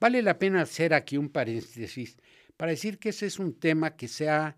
Vale 0.00 0.22
la 0.22 0.38
pena 0.38 0.62
hacer 0.62 0.94
aquí 0.94 1.16
un 1.16 1.28
paréntesis 1.28 2.16
para 2.56 2.72
decir 2.72 2.98
que 2.98 3.10
ese 3.10 3.26
es 3.26 3.38
un 3.38 3.58
tema 3.58 3.96
que 3.96 4.08
se 4.08 4.28
ha, 4.28 4.56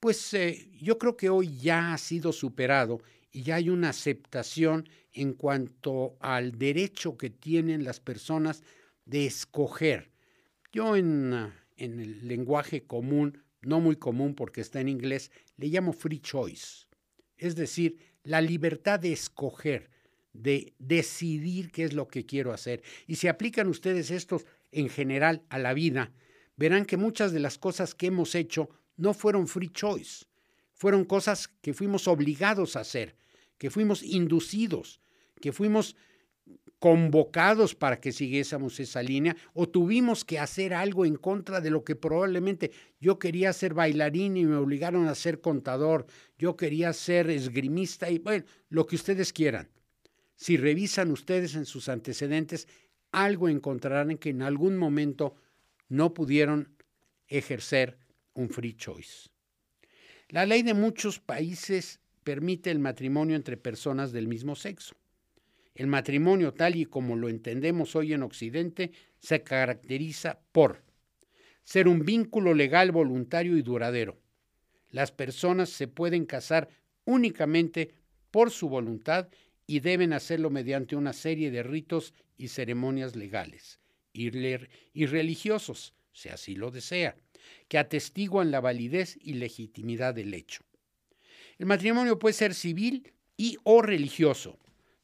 pues 0.00 0.34
eh, 0.34 0.70
yo 0.80 0.98
creo 0.98 1.16
que 1.16 1.28
hoy 1.28 1.56
ya 1.58 1.92
ha 1.92 1.98
sido 1.98 2.32
superado 2.32 3.00
y 3.30 3.42
ya 3.42 3.56
hay 3.56 3.68
una 3.70 3.90
aceptación 3.90 4.88
en 5.12 5.34
cuanto 5.34 6.16
al 6.20 6.58
derecho 6.58 7.16
que 7.16 7.30
tienen 7.30 7.84
las 7.84 8.00
personas 8.00 8.62
de 9.04 9.26
escoger. 9.26 10.10
Yo 10.72 10.96
en, 10.96 11.32
ah, 11.32 11.54
en 11.76 12.00
el 12.00 12.26
lenguaje 12.28 12.84
común, 12.84 13.42
no 13.62 13.80
muy 13.80 13.96
común 13.96 14.34
porque 14.34 14.60
está 14.60 14.80
en 14.80 14.88
inglés, 14.88 15.30
le 15.56 15.68
llamo 15.68 15.92
free 15.92 16.20
choice. 16.20 16.86
Es 17.36 17.54
decir, 17.56 17.98
la 18.22 18.40
libertad 18.40 19.00
de 19.00 19.12
escoger, 19.12 19.90
de 20.32 20.74
decidir 20.78 21.70
qué 21.70 21.84
es 21.84 21.94
lo 21.94 22.08
que 22.08 22.26
quiero 22.26 22.52
hacer. 22.52 22.82
Y 23.06 23.16
si 23.16 23.28
aplican 23.28 23.68
ustedes 23.68 24.10
estos 24.10 24.46
en 24.70 24.88
general 24.88 25.42
a 25.48 25.58
la 25.58 25.74
vida, 25.74 26.12
verán 26.56 26.84
que 26.84 26.96
muchas 26.96 27.32
de 27.32 27.40
las 27.40 27.58
cosas 27.58 27.94
que 27.94 28.06
hemos 28.06 28.34
hecho 28.34 28.68
no 28.96 29.14
fueron 29.14 29.46
free 29.46 29.70
choice, 29.70 30.26
fueron 30.78 31.04
cosas 31.04 31.48
que 31.60 31.74
fuimos 31.74 32.08
obligados 32.08 32.76
a 32.76 32.80
hacer, 32.80 33.16
que 33.58 33.68
fuimos 33.68 34.02
inducidos, 34.02 35.00
que 35.40 35.52
fuimos 35.52 35.96
convocados 36.78 37.74
para 37.74 38.00
que 38.00 38.12
siguiésemos 38.12 38.78
esa 38.78 39.02
línea 39.02 39.36
o 39.52 39.68
tuvimos 39.68 40.24
que 40.24 40.38
hacer 40.38 40.72
algo 40.72 41.04
en 41.04 41.16
contra 41.16 41.60
de 41.60 41.70
lo 41.70 41.82
que 41.82 41.96
probablemente 41.96 42.70
yo 43.00 43.18
quería 43.18 43.52
ser 43.52 43.74
bailarín 43.74 44.36
y 44.36 44.44
me 44.44 44.54
obligaron 44.54 45.08
a 45.08 45.16
ser 45.16 45.40
contador, 45.40 46.06
yo 46.38 46.56
quería 46.56 46.92
ser 46.92 47.28
esgrimista 47.30 48.08
y 48.08 48.18
bueno, 48.20 48.44
lo 48.68 48.86
que 48.86 48.94
ustedes 48.94 49.32
quieran. 49.32 49.68
Si 50.36 50.56
revisan 50.56 51.10
ustedes 51.10 51.56
en 51.56 51.66
sus 51.66 51.88
antecedentes, 51.88 52.68
algo 53.10 53.48
encontrarán 53.48 54.12
en 54.12 54.18
que 54.18 54.30
en 54.30 54.42
algún 54.42 54.76
momento 54.76 55.34
no 55.88 56.14
pudieron 56.14 56.76
ejercer 57.26 57.98
un 58.34 58.48
free 58.50 58.74
choice. 58.74 59.30
La 60.30 60.44
ley 60.44 60.62
de 60.62 60.74
muchos 60.74 61.20
países 61.20 62.00
permite 62.22 62.70
el 62.70 62.78
matrimonio 62.78 63.34
entre 63.34 63.56
personas 63.56 64.12
del 64.12 64.28
mismo 64.28 64.54
sexo. 64.56 64.94
El 65.74 65.86
matrimonio 65.86 66.52
tal 66.52 66.76
y 66.76 66.84
como 66.84 67.16
lo 67.16 67.28
entendemos 67.28 67.96
hoy 67.96 68.12
en 68.12 68.22
Occidente 68.22 68.92
se 69.20 69.42
caracteriza 69.42 70.40
por 70.52 70.82
ser 71.64 71.88
un 71.88 72.04
vínculo 72.04 72.52
legal, 72.52 72.92
voluntario 72.92 73.56
y 73.56 73.62
duradero. 73.62 74.18
Las 74.90 75.12
personas 75.12 75.70
se 75.70 75.88
pueden 75.88 76.26
casar 76.26 76.68
únicamente 77.04 77.94
por 78.30 78.50
su 78.50 78.68
voluntad 78.68 79.28
y 79.66 79.80
deben 79.80 80.12
hacerlo 80.12 80.50
mediante 80.50 80.96
una 80.96 81.12
serie 81.12 81.50
de 81.50 81.62
ritos 81.62 82.12
y 82.36 82.48
ceremonias 82.48 83.16
legales 83.16 83.80
y, 84.12 85.06
religiosos, 85.06 85.94
si 86.12 86.28
así 86.28 86.54
lo 86.54 86.70
desea, 86.70 87.16
que 87.68 87.78
atestiguan 87.78 88.50
la 88.50 88.60
validez 88.60 89.18
y 89.22 89.34
legitimidad 89.34 90.14
del 90.14 90.34
hecho. 90.34 90.62
El 91.58 91.66
matrimonio 91.66 92.18
puede 92.18 92.34
ser 92.34 92.54
civil 92.54 93.12
y 93.36 93.56
o 93.64 93.82
religioso. 93.82 94.58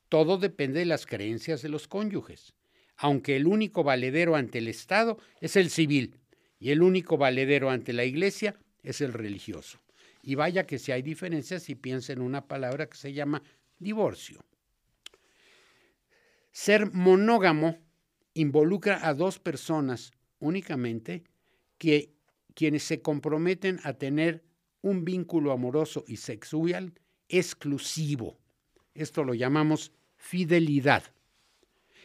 Todo 0.08 0.38
depende 0.38 0.80
de 0.80 0.86
las 0.86 1.06
creencias 1.06 1.62
de 1.62 1.68
los 1.68 1.88
cónyuges, 1.88 2.54
aunque 2.96 3.36
el 3.36 3.46
único 3.46 3.82
valedero 3.82 4.36
ante 4.36 4.58
el 4.58 4.68
Estado 4.68 5.18
es 5.40 5.56
el 5.56 5.70
civil 5.70 6.20
y 6.58 6.70
el 6.70 6.82
único 6.82 7.16
valedero 7.16 7.70
ante 7.70 7.92
la 7.92 8.04
Iglesia 8.04 8.56
es 8.82 9.00
el 9.00 9.12
religioso. 9.12 9.80
Y 10.22 10.36
vaya 10.36 10.66
que 10.66 10.78
si 10.78 10.92
hay 10.92 11.02
diferencias, 11.02 11.64
si 11.64 11.74
piensa 11.74 12.12
en 12.12 12.22
una 12.22 12.46
palabra 12.46 12.86
que 12.88 12.96
se 12.96 13.12
llama 13.12 13.42
divorcio. 13.78 14.44
Ser 16.52 16.92
monógamo 16.92 17.78
involucra 18.32 19.06
a 19.06 19.14
dos 19.14 19.38
personas 19.38 20.12
únicamente 20.38 21.24
que 21.78 22.13
quienes 22.54 22.84
se 22.84 23.02
comprometen 23.02 23.80
a 23.84 23.94
tener 23.94 24.44
un 24.80 25.04
vínculo 25.04 25.52
amoroso 25.52 26.04
y 26.06 26.16
sexual 26.16 26.94
exclusivo. 27.28 28.38
Esto 28.94 29.24
lo 29.24 29.34
llamamos 29.34 29.92
fidelidad. 30.16 31.04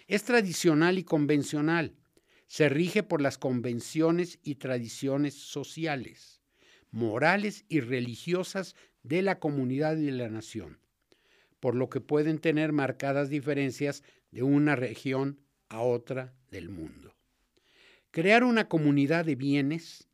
Es 0.07 0.23
tradicional 0.23 0.97
y 0.97 1.03
convencional. 1.03 1.95
Se 2.47 2.67
rige 2.67 3.03
por 3.03 3.21
las 3.21 3.37
convenciones 3.37 4.39
y 4.43 4.55
tradiciones 4.55 5.35
sociales, 5.35 6.41
morales 6.89 7.65
y 7.69 7.79
religiosas 7.79 8.75
de 9.03 9.21
la 9.21 9.39
comunidad 9.39 9.97
y 9.97 10.05
de 10.05 10.11
la 10.13 10.29
nación, 10.29 10.79
por 11.59 11.75
lo 11.75 11.89
que 11.89 12.01
pueden 12.01 12.39
tener 12.39 12.71
marcadas 12.71 13.29
diferencias 13.29 14.03
de 14.31 14.43
una 14.43 14.75
región 14.75 15.39
a 15.69 15.81
otra 15.81 16.33
del 16.49 16.69
mundo. 16.69 17.13
Crear 18.11 18.43
una 18.43 18.67
comunidad 18.67 19.25
de 19.25 19.35
bienes 19.35 20.08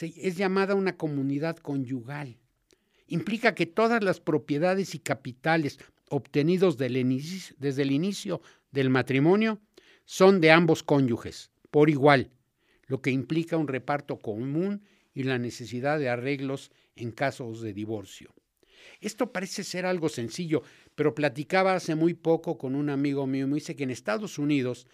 es 0.00 0.36
llamada 0.36 0.74
una 0.74 0.96
comunidad 0.96 1.56
conyugal. 1.56 2.38
Implica 3.06 3.54
que 3.54 3.66
todas 3.66 4.02
las 4.02 4.20
propiedades 4.20 4.94
y 4.94 4.98
capitales 4.98 5.78
obtenidos 6.08 6.78
desde 6.78 7.82
el 7.82 7.90
inicio 7.92 8.40
del 8.70 8.90
matrimonio 8.90 9.60
son 10.04 10.40
de 10.40 10.50
ambos 10.50 10.82
cónyuges, 10.82 11.50
por 11.70 11.90
igual, 11.90 12.30
lo 12.86 13.00
que 13.00 13.10
implica 13.10 13.56
un 13.56 13.68
reparto 13.68 14.18
común 14.18 14.82
y 15.14 15.24
la 15.24 15.38
necesidad 15.38 15.98
de 15.98 16.08
arreglos 16.08 16.70
en 16.96 17.12
casos 17.12 17.60
de 17.60 17.72
divorcio. 17.72 18.34
Esto 19.00 19.32
parece 19.32 19.64
ser 19.64 19.86
algo 19.86 20.08
sencillo, 20.08 20.62
pero 20.94 21.14
platicaba 21.14 21.74
hace 21.74 21.94
muy 21.94 22.14
poco 22.14 22.58
con 22.58 22.74
un 22.74 22.90
amigo 22.90 23.26
mío 23.26 23.44
y 23.46 23.48
me 23.48 23.54
dice 23.56 23.76
que 23.76 23.84
en 23.84 23.90
Estados 23.90 24.38
Unidos 24.38 24.86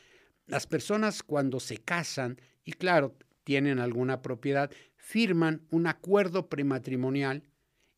las 0.46 0.66
personas 0.66 1.22
cuando 1.22 1.60
se 1.60 1.78
casan, 1.78 2.40
y 2.64 2.72
claro, 2.72 3.14
tienen 3.44 3.78
alguna 3.78 4.22
propiedad, 4.22 4.70
firman 5.08 5.62
un 5.70 5.86
acuerdo 5.86 6.50
prematrimonial 6.50 7.42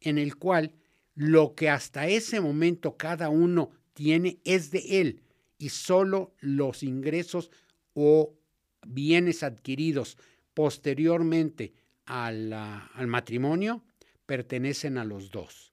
en 0.01 0.17
el 0.17 0.37
cual 0.37 0.77
lo 1.17 1.57
que 1.57 1.69
hasta 1.69 2.07
ese 2.07 2.41
momento 2.41 2.97
cada 2.97 3.31
uno 3.31 3.73
tiene 3.95 4.39
es 4.45 4.71
de 4.71 5.01
él 5.01 5.21
y 5.59 5.71
solo 5.71 6.37
los 6.39 6.85
ingresos 6.85 7.51
o 7.95 8.39
bienes 8.87 9.43
adquiridos 9.43 10.19
posteriormente 10.55 11.75
al 12.05 13.07
matrimonio 13.09 13.83
pertenecen 14.25 14.97
a 14.97 15.05
los 15.05 15.33
dos. 15.33 15.73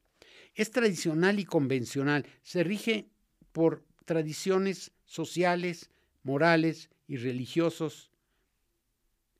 Es 0.55 0.71
tradicional 0.71 1.39
y 1.39 1.45
convencional, 1.45 2.25
se 2.41 2.63
rige 2.63 3.09
por 3.51 3.85
tradiciones 4.05 4.91
sociales, 5.05 5.91
morales 6.23 6.89
y 7.07 7.17
religiosos 7.17 8.09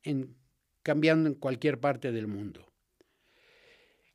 en, 0.04 0.36
cambiando 0.88 1.28
en 1.28 1.34
cualquier 1.34 1.78
parte 1.78 2.12
del 2.12 2.28
mundo. 2.28 2.72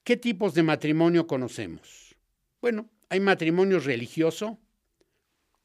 ¿Qué 0.03 0.17
tipos 0.17 0.55
de 0.55 0.63
matrimonio 0.63 1.27
conocemos? 1.27 2.15
Bueno, 2.61 2.89
hay 3.09 3.19
matrimonio 3.19 3.79
religioso, 3.79 4.57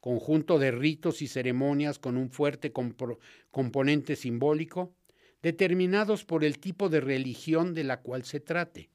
conjunto 0.00 0.58
de 0.58 0.70
ritos 0.70 1.22
y 1.22 1.26
ceremonias 1.26 1.98
con 1.98 2.18
un 2.18 2.28
fuerte 2.28 2.74
componente 3.50 4.16
simbólico, 4.16 4.94
determinados 5.40 6.26
por 6.26 6.44
el 6.44 6.58
tipo 6.58 6.90
de 6.90 7.00
religión 7.00 7.72
de 7.72 7.84
la 7.84 8.02
cual 8.02 8.26
se 8.26 8.40
trate, 8.40 8.90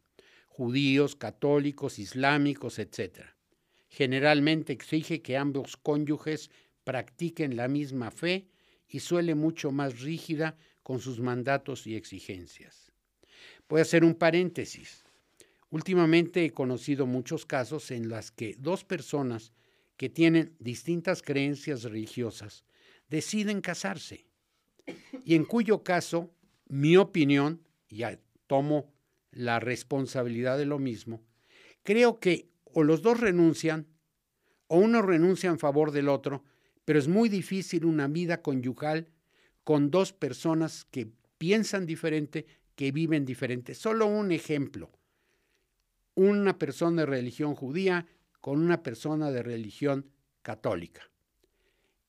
judíos, 0.47 1.15
católicos, 1.15 1.97
islámicos, 1.97 2.78
etc. 2.78 3.21
Generalmente 3.89 4.71
exige 4.71 5.23
que 5.23 5.36
ambos 5.36 5.78
cónyuges 5.78 6.52
practiquen 6.84 7.56
la 7.56 7.67
misma 7.67 8.12
fe 8.12 8.49
y 8.88 8.99
suele 8.99 9.34
mucho 9.34 9.71
más 9.71 10.02
rígida 10.02 10.60
con 10.83 10.99
sus 10.99 11.19
mandatos 11.19 11.87
y 11.87 11.95
exigencias. 11.95 12.91
Voy 13.67 13.79
a 13.79 13.83
hacer 13.83 14.03
un 14.03 14.15
paréntesis. 14.15 15.03
Últimamente 15.69 16.45
he 16.45 16.51
conocido 16.51 17.07
muchos 17.07 17.45
casos 17.45 17.89
en 17.89 18.09
los 18.09 18.31
que 18.31 18.55
dos 18.59 18.83
personas 18.83 19.53
que 19.97 20.09
tienen 20.09 20.55
distintas 20.59 21.21
creencias 21.21 21.83
religiosas 21.83 22.65
deciden 23.09 23.61
casarse 23.61 24.27
y 25.25 25.35
en 25.35 25.45
cuyo 25.45 25.83
caso 25.83 26.33
mi 26.67 26.97
opinión, 26.97 27.61
ya 27.89 28.19
tomo 28.47 28.93
la 29.31 29.59
responsabilidad 29.59 30.57
de 30.57 30.65
lo 30.65 30.79
mismo, 30.79 31.23
creo 31.83 32.19
que 32.19 32.49
o 32.65 32.83
los 32.83 33.01
dos 33.01 33.19
renuncian 33.19 33.87
o 34.67 34.77
uno 34.77 35.01
renuncia 35.01 35.49
en 35.49 35.59
favor 35.59 35.91
del 35.91 36.09
otro, 36.09 36.43
pero 36.85 36.99
es 36.99 37.07
muy 37.07 37.29
difícil 37.29 37.85
una 37.85 38.07
vida 38.07 38.41
conyugal 38.41 39.07
con 39.63 39.91
dos 39.91 40.13
personas 40.13 40.86
que 40.86 41.10
piensan 41.38 41.86
diferente, 41.86 42.45
que 42.76 42.91
viven 42.91 43.26
diferente. 43.26 43.76
Solo 43.76 44.08
un 44.08 44.32
ejemplo. 44.32 44.91
Una 46.15 46.58
persona 46.58 47.02
de 47.02 47.06
religión 47.08 47.56
judía 47.56 48.06
con 48.41 48.62
una 48.62 48.84
persona 48.84 49.32
de 49.32 49.41
religión 49.41 50.12
católica. 50.41 51.10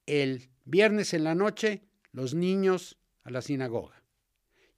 El 0.07 0.51
viernes 0.65 1.15
en 1.15 1.25
la 1.25 1.35
noche, 1.35 1.83
los 2.13 2.35
niños 2.35 2.99
a 3.23 3.31
la 3.31 3.41
sinagoga. 3.41 4.03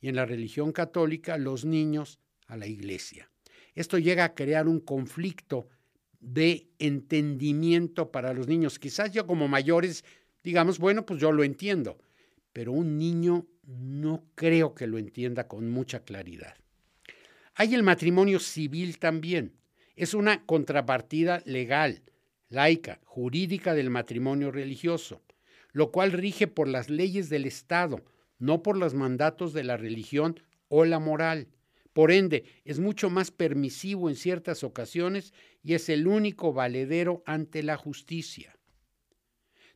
Y 0.01 0.09
en 0.09 0.17
la 0.17 0.27
religión 0.27 0.73
católica, 0.73 1.39
los 1.39 1.65
niños 1.65 2.21
a 2.47 2.57
la 2.57 2.67
iglesia. 2.67 3.31
Esto 3.75 3.99
llega 3.99 4.25
a 4.25 4.35
crear 4.35 4.69
un 4.69 4.81
conflicto 4.81 5.69
de 6.21 6.69
entendimiento 6.79 8.13
para 8.13 8.33
los 8.33 8.47
niños. 8.47 8.79
Quizás 8.79 9.11
yo 9.13 9.27
como 9.27 9.49
mayores 9.49 10.05
digamos, 10.47 10.79
bueno, 10.79 11.05
pues 11.05 11.21
yo 11.21 11.33
lo 11.33 11.43
entiendo, 11.43 11.99
pero 12.57 12.73
un 12.73 12.97
niño 12.97 13.47
no 13.67 14.25
creo 14.35 14.75
que 14.75 14.87
lo 14.87 14.97
entienda 14.97 15.47
con 15.47 15.69
mucha 15.69 16.05
claridad. 16.05 16.55
Hay 17.55 17.75
el 17.75 17.83
matrimonio 17.83 18.41
civil 18.41 18.99
también. 18.99 19.59
Es 19.95 20.15
una 20.15 20.47
contrapartida 20.47 21.43
legal, 21.45 22.03
laica, 22.49 22.99
jurídica 23.05 23.75
del 23.75 23.91
matrimonio 23.91 24.53
religioso, 24.53 25.21
lo 25.73 25.93
cual 25.93 26.13
rige 26.13 26.47
por 26.47 26.67
las 26.67 26.89
leyes 26.89 27.29
del 27.29 27.45
Estado, 27.45 28.03
no 28.39 28.63
por 28.63 28.79
los 28.79 28.95
mandatos 28.95 29.53
de 29.53 29.63
la 29.63 29.77
religión 29.77 30.41
o 30.69 30.87
la 30.87 30.99
moral. 30.99 31.49
Por 31.93 32.11
ende, 32.11 32.47
es 32.65 32.79
mucho 32.79 33.11
más 33.11 33.31
permisivo 33.31 34.09
en 34.09 34.17
ciertas 34.17 34.65
ocasiones 34.65 35.35
y 35.63 35.75
es 35.75 35.91
el 35.91 36.07
único 36.07 36.55
valedero 36.55 37.23
ante 37.27 37.63
la 37.63 37.77
justicia. 37.77 38.57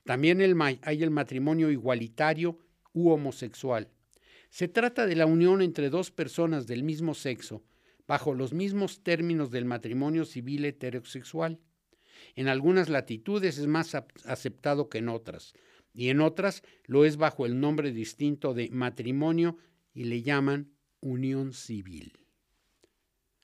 También 0.04 0.40
hay 0.80 1.02
el 1.02 1.10
matrimonio 1.10 1.70
igualitario 1.70 2.58
u 2.92 3.10
homosexual. 3.10 3.88
Se 4.50 4.66
trata 4.66 5.06
de 5.06 5.14
la 5.14 5.26
unión 5.26 5.62
entre 5.62 5.90
dos 5.90 6.10
personas 6.10 6.66
del 6.66 6.82
mismo 6.82 7.14
sexo 7.14 7.62
bajo 8.06 8.34
los 8.34 8.52
mismos 8.52 9.04
términos 9.04 9.52
del 9.52 9.64
matrimonio 9.64 10.24
civil 10.24 10.64
heterosexual. 10.64 11.60
En 12.34 12.48
algunas 12.48 12.88
latitudes 12.88 13.58
es 13.58 13.68
más 13.68 13.94
aceptado 13.94 14.88
que 14.88 14.98
en 14.98 15.08
otras, 15.08 15.54
y 15.94 16.08
en 16.08 16.20
otras 16.20 16.62
lo 16.86 17.04
es 17.04 17.16
bajo 17.16 17.46
el 17.46 17.60
nombre 17.60 17.92
distinto 17.92 18.52
de 18.52 18.68
matrimonio 18.70 19.56
y 19.94 20.04
le 20.04 20.22
llaman 20.22 20.72
unión 21.00 21.52
civil. 21.52 22.18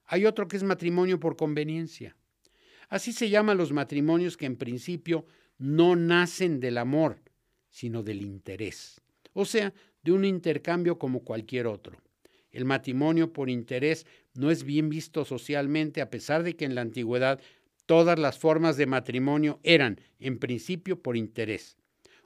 Hay 0.04 0.26
otro 0.26 0.48
que 0.48 0.56
es 0.56 0.64
matrimonio 0.64 1.20
por 1.20 1.36
conveniencia. 1.36 2.16
Así 2.88 3.12
se 3.12 3.30
llaman 3.30 3.58
los 3.58 3.72
matrimonios 3.72 4.36
que 4.36 4.46
en 4.46 4.56
principio 4.56 5.26
no 5.58 5.94
nacen 5.94 6.58
del 6.58 6.78
amor, 6.78 7.22
sino 7.70 8.02
del 8.02 8.22
interés 8.22 9.00
o 9.36 9.44
sea, 9.44 9.74
de 10.02 10.12
un 10.12 10.24
intercambio 10.24 10.98
como 10.98 11.22
cualquier 11.22 11.66
otro. 11.66 12.00
El 12.50 12.64
matrimonio 12.64 13.34
por 13.34 13.50
interés 13.50 14.06
no 14.34 14.50
es 14.50 14.64
bien 14.64 14.88
visto 14.88 15.26
socialmente 15.26 16.00
a 16.00 16.08
pesar 16.08 16.42
de 16.42 16.56
que 16.56 16.64
en 16.64 16.74
la 16.74 16.80
antigüedad 16.80 17.38
todas 17.84 18.18
las 18.18 18.38
formas 18.38 18.78
de 18.78 18.86
matrimonio 18.86 19.60
eran, 19.62 20.00
en 20.20 20.38
principio, 20.38 21.02
por 21.02 21.18
interés. 21.18 21.76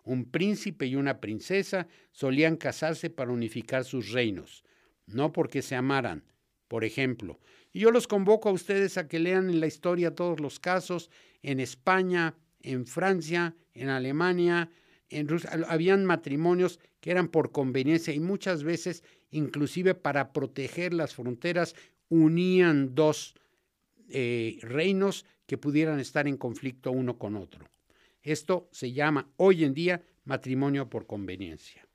Un 0.05 0.25
príncipe 0.25 0.87
y 0.87 0.95
una 0.95 1.21
princesa 1.21 1.89
solían 2.13 2.57
casarse 2.57 3.11
para 3.11 3.33
unificar 3.33 3.85
sus 3.85 4.13
reinos, 4.13 4.63
no 5.07 5.33
porque 5.33 5.63
se 5.63 5.75
amaran. 5.75 6.23
Por 6.69 6.85
ejemplo, 6.85 7.41
y 7.73 7.81
yo 7.81 7.91
los 7.91 8.07
convoco 8.07 8.49
a 8.49 8.53
ustedes 8.53 8.99
a 8.99 9.09
que 9.09 9.19
lean 9.19 9.51
en 9.51 9.59
la 9.59 9.67
historia 9.67 10.15
todos 10.15 10.39
los 10.39 10.61
casos 10.61 11.11
en 11.43 11.59
España, 11.59 12.37
en 12.63 12.87
Francia, 12.87 13.57
en 13.75 13.89
Alemania, 13.89 14.71
en 15.11 15.29
Rusia. 15.29 15.51
Habían 15.69 16.05
matrimonios 16.05 16.81
que 17.01 17.11
eran 17.11 17.29
por 17.29 17.53
conveniencia 17.53 18.15
y 18.15 18.21
muchas 18.21 18.65
veces, 18.65 19.05
inclusive 19.31 19.95
para 19.95 20.33
proteger 20.33 20.95
las 20.95 21.15
fronteras, 21.15 21.75
unían 22.09 22.95
dos 22.95 23.35
eh, 24.09 24.59
reinos 24.63 25.27
que 25.47 25.59
pudieran 25.59 26.01
estar 26.01 26.27
en 26.27 26.37
conflicto 26.37 26.93
uno 26.93 27.19
con 27.19 27.37
otro. 27.37 27.67
Esto 28.23 28.69
se 28.71 28.93
llama 28.93 29.29
hoy 29.37 29.65
en 29.65 29.75
día 29.75 30.03
matrimonio 30.25 30.89
por 30.89 31.07
conveniencia. 31.07 31.87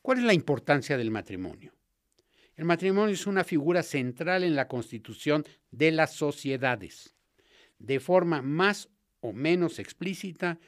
¿Cuál 0.00 0.18
es 0.18 0.24
la 0.24 0.34
importancia 0.34 0.96
del 0.96 1.10
matrimonio? 1.10 1.72
El 2.56 2.64
matrimonio 2.64 3.14
es 3.14 3.26
una 3.26 3.44
figura 3.44 3.82
central 3.82 4.44
en 4.44 4.56
la 4.56 4.68
constitución 4.68 5.44
de 5.70 5.90
las 5.90 6.14
sociedades. 6.14 7.14
De 7.78 8.00
forma 8.00 8.42
más 8.42 8.88
o 9.20 9.32
menos 9.32 9.78
explícita, 9.78 10.58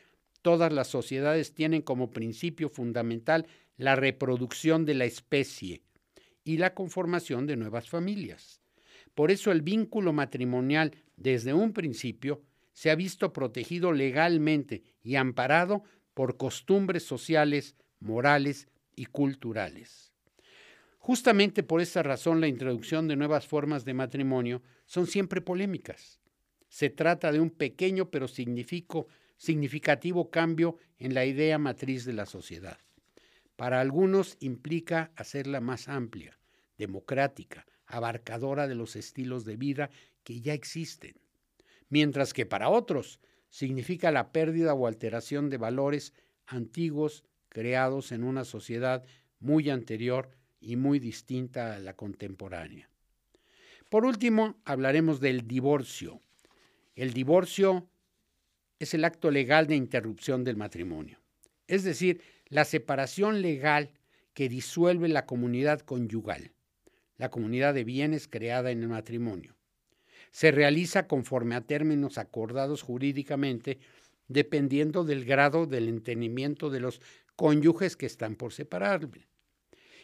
todas 0.44 0.74
las 0.74 0.88
sociedades 0.88 1.54
tienen 1.54 1.80
como 1.80 2.10
principio 2.10 2.68
fundamental 2.68 3.46
la 3.78 3.96
reproducción 3.96 4.84
de 4.84 4.92
la 4.92 5.06
especie 5.06 5.80
y 6.44 6.58
la 6.58 6.74
conformación 6.74 7.46
de 7.46 7.56
nuevas 7.56 7.88
familias. 7.88 8.60
Por 9.14 9.30
eso 9.30 9.50
el 9.52 9.62
vínculo 9.62 10.12
matrimonial 10.12 10.92
desde 11.16 11.54
un 11.54 11.72
principio 11.72 12.42
se 12.74 12.90
ha 12.90 12.94
visto 12.94 13.32
protegido 13.32 13.90
legalmente 13.92 14.82
y 15.02 15.14
amparado 15.14 15.82
por 16.12 16.36
costumbres 16.36 17.04
sociales, 17.04 17.74
morales 17.98 18.68
y 18.94 19.06
culturales. 19.06 20.12
Justamente 20.98 21.62
por 21.62 21.80
esa 21.80 22.02
razón 22.02 22.42
la 22.42 22.48
introducción 22.48 23.08
de 23.08 23.16
nuevas 23.16 23.46
formas 23.46 23.86
de 23.86 23.94
matrimonio 23.94 24.60
son 24.84 25.06
siempre 25.06 25.40
polémicas. 25.40 26.20
Se 26.68 26.90
trata 26.90 27.32
de 27.32 27.40
un 27.40 27.48
pequeño 27.48 28.10
pero 28.10 28.28
significativo 28.28 29.08
cambio 30.30 30.78
en 30.98 31.14
la 31.14 31.24
idea 31.24 31.58
matriz 31.58 32.04
de 32.04 32.12
la 32.12 32.26
sociedad. 32.26 32.78
Para 33.56 33.80
algunos 33.80 34.36
implica 34.40 35.12
hacerla 35.16 35.60
más 35.60 35.88
amplia, 35.88 36.38
democrática, 36.78 37.66
abarcadora 37.86 38.66
de 38.66 38.74
los 38.74 38.96
estilos 38.96 39.44
de 39.44 39.56
vida 39.56 39.90
que 40.24 40.40
ya 40.40 40.54
existen, 40.54 41.14
mientras 41.88 42.32
que 42.32 42.46
para 42.46 42.68
otros 42.68 43.20
significa 43.48 44.10
la 44.10 44.32
pérdida 44.32 44.74
o 44.74 44.86
alteración 44.86 45.50
de 45.50 45.58
valores 45.58 46.12
antiguos 46.46 47.24
creados 47.48 48.10
en 48.10 48.24
una 48.24 48.44
sociedad 48.44 49.04
muy 49.38 49.70
anterior 49.70 50.30
y 50.60 50.76
muy 50.76 50.98
distinta 50.98 51.76
a 51.76 51.78
la 51.78 51.94
contemporánea. 51.94 52.88
Por 53.90 54.04
último, 54.04 54.56
hablaremos 54.64 55.20
del 55.20 55.46
divorcio. 55.46 56.20
El 56.96 57.12
divorcio 57.12 57.88
es 58.78 58.94
el 58.94 59.04
acto 59.04 59.30
legal 59.30 59.66
de 59.66 59.76
interrupción 59.76 60.44
del 60.44 60.56
matrimonio, 60.56 61.18
es 61.66 61.84
decir, 61.84 62.20
la 62.48 62.64
separación 62.64 63.42
legal 63.42 63.90
que 64.32 64.48
disuelve 64.48 65.08
la 65.08 65.26
comunidad 65.26 65.80
conyugal 65.80 66.54
la 67.16 67.30
comunidad 67.30 67.74
de 67.74 67.84
bienes 67.84 68.28
creada 68.28 68.70
en 68.70 68.82
el 68.82 68.88
matrimonio. 68.88 69.56
Se 70.30 70.50
realiza 70.50 71.06
conforme 71.06 71.54
a 71.54 71.60
términos 71.60 72.18
acordados 72.18 72.82
jurídicamente, 72.82 73.78
dependiendo 74.26 75.04
del 75.04 75.24
grado 75.24 75.66
del 75.66 75.88
entendimiento 75.88 76.70
de 76.70 76.80
los 76.80 77.00
cónyuges 77.36 77.96
que 77.96 78.06
están 78.06 78.34
por 78.36 78.52
separarse. 78.52 79.28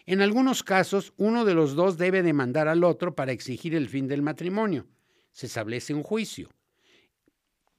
En 0.07 0.21
algunos 0.21 0.63
casos, 0.63 1.13
uno 1.17 1.45
de 1.45 1.55
los 1.55 1.75
dos 1.75 1.99
debe 1.99 2.23
demandar 2.23 2.69
al 2.69 2.85
otro 2.85 3.15
para 3.15 3.33
exigir 3.33 3.75
el 3.75 3.89
fin 3.89 4.09
del 4.09 4.23
matrimonio. 4.23 4.87
Se 5.33 5.47
establece 5.47 5.95
un 5.95 6.03
juicio. 6.03 6.49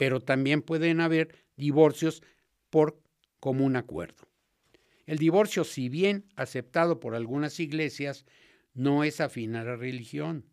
Pero 0.02 0.20
también 0.20 0.64
pueden 0.64 1.00
haber 1.00 1.46
divorcios 1.58 2.24
por 2.72 3.00
común 3.40 3.76
acuerdo. 3.76 4.28
El 5.06 5.20
divorcio, 5.20 5.64
si 5.64 5.90
bien 5.90 6.26
aceptado 6.36 7.00
por 7.00 7.14
algunas 7.14 7.60
iglesias, 7.60 8.26
no 8.74 9.04
es 9.04 9.22
afín 9.22 9.56
a 9.56 9.64
la 9.64 9.76
religión. 9.76 10.48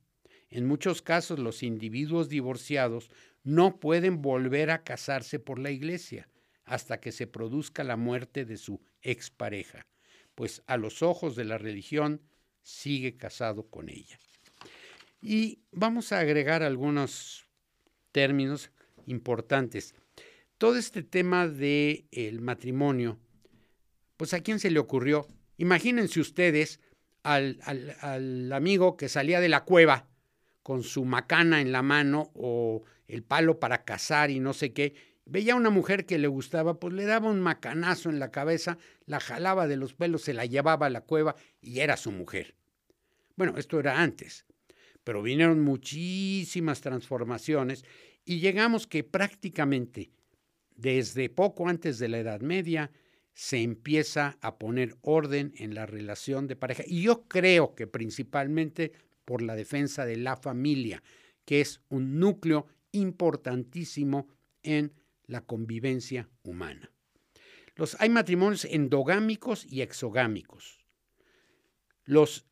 En 0.50 0.66
muchos 0.66 1.00
casos 1.00 1.38
los 1.38 1.62
individuos 1.62 2.28
divorciados 2.28 3.10
no 3.42 3.80
pueden 3.80 4.20
volver 4.20 4.70
a 4.70 4.84
casarse 4.84 5.38
por 5.38 5.58
la 5.58 5.70
iglesia 5.70 6.28
hasta 6.66 7.00
que 7.00 7.10
se 7.10 7.26
produzca 7.26 7.84
la 7.84 7.96
muerte 7.96 8.44
de 8.44 8.58
su 8.58 8.82
expareja, 9.00 9.86
pues 10.34 10.62
a 10.66 10.76
los 10.76 11.00
ojos 11.00 11.36
de 11.36 11.46
la 11.46 11.56
religión 11.56 12.20
sigue 12.60 13.16
casado 13.16 13.70
con 13.70 13.88
ella. 13.88 14.18
Y 15.22 15.60
vamos 15.72 16.12
a 16.12 16.18
agregar 16.18 16.62
algunos 16.62 17.46
términos 18.12 18.70
importantes. 19.08 19.94
Todo 20.58 20.76
este 20.76 21.02
tema 21.02 21.48
del 21.48 22.06
el 22.10 22.40
matrimonio, 22.40 23.18
pues 24.16 24.34
a 24.34 24.40
quién 24.40 24.58
se 24.58 24.70
le 24.70 24.78
ocurrió. 24.78 25.26
Imagínense 25.56 26.20
ustedes 26.20 26.80
al, 27.22 28.52
amigo 28.52 28.96
que 28.96 29.08
salía 29.08 29.40
de 29.40 29.48
la 29.48 29.64
cueva 29.64 30.08
con 30.62 30.82
su 30.82 31.04
macana 31.04 31.60
en 31.60 31.72
la 31.72 31.82
mano 31.82 32.30
o 32.34 32.82
el 33.06 33.22
palo 33.22 33.58
para 33.58 33.84
cazar 33.84 34.30
y 34.30 34.40
no 34.40 34.52
sé 34.52 34.72
qué, 34.72 34.94
veía 35.24 35.54
una 35.54 35.70
mujer 35.70 36.06
que 36.06 36.18
le 36.18 36.28
gustaba, 36.28 36.78
pues 36.78 36.94
le 36.94 37.04
daba 37.04 37.30
un 37.30 37.40
macanazo 37.40 38.10
en 38.10 38.18
la 38.18 38.30
cabeza, 38.30 38.78
la 39.06 39.20
jalaba 39.20 39.66
de 39.66 39.76
los 39.76 39.94
pelos, 39.94 40.22
se 40.22 40.34
la 40.34 40.46
llevaba 40.46 40.86
a 40.86 40.90
la 40.90 41.02
cueva 41.02 41.36
y 41.60 41.80
era 41.80 41.96
su 41.96 42.12
mujer. 42.12 42.54
Bueno, 43.36 43.56
esto 43.56 43.78
era 43.78 44.00
antes, 44.00 44.46
pero 45.04 45.22
vinieron 45.22 45.60
muchísimas 45.60 46.80
transformaciones 46.80 47.84
y 48.28 48.40
llegamos 48.40 48.86
que 48.86 49.04
prácticamente 49.04 50.10
desde 50.76 51.30
poco 51.30 51.66
antes 51.66 51.98
de 51.98 52.08
la 52.08 52.18
Edad 52.18 52.42
Media 52.42 52.90
se 53.32 53.62
empieza 53.62 54.36
a 54.42 54.58
poner 54.58 54.98
orden 55.00 55.54
en 55.56 55.74
la 55.74 55.86
relación 55.86 56.46
de 56.46 56.54
pareja. 56.54 56.82
Y 56.86 57.00
yo 57.00 57.26
creo 57.26 57.74
que 57.74 57.86
principalmente 57.86 58.92
por 59.24 59.40
la 59.40 59.56
defensa 59.56 60.04
de 60.04 60.18
la 60.18 60.36
familia, 60.36 61.02
que 61.46 61.62
es 61.62 61.80
un 61.88 62.20
núcleo 62.20 62.66
importantísimo 62.92 64.28
en 64.62 64.92
la 65.26 65.40
convivencia 65.46 66.28
humana. 66.42 66.92
Los, 67.76 67.96
hay 67.98 68.10
matrimonios 68.10 68.66
endogámicos 68.66 69.64
y 69.64 69.80
exogámicos. 69.80 70.84
Los 72.04 72.44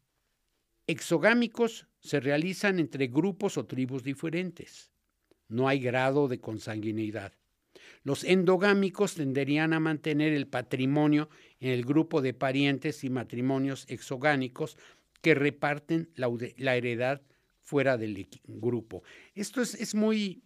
exogámicos 0.86 1.86
se 2.00 2.18
realizan 2.20 2.78
entre 2.78 3.08
grupos 3.08 3.58
o 3.58 3.66
tribus 3.66 4.02
diferentes. 4.02 4.95
No 5.48 5.68
hay 5.68 5.80
grado 5.80 6.28
de 6.28 6.40
consanguinidad. 6.40 7.32
Los 8.02 8.24
endogámicos 8.24 9.14
tenderían 9.14 9.72
a 9.72 9.80
mantener 9.80 10.32
el 10.32 10.46
patrimonio 10.46 11.28
en 11.61 11.70
el 11.70 11.85
grupo 11.85 12.22
de 12.22 12.35
parientes 12.35 13.04
y 13.04 13.11
matrimonios 13.11 13.85
exogánicos 13.88 14.76
que 15.22 15.35
reparten 15.35 16.11
la, 16.14 16.76
heredad 16.76 17.20
fuera 17.62 17.96
del 17.96 18.28
grupo. 18.44 19.02
Esto 19.35 19.61
es, 19.61 19.94
muy, 19.94 20.42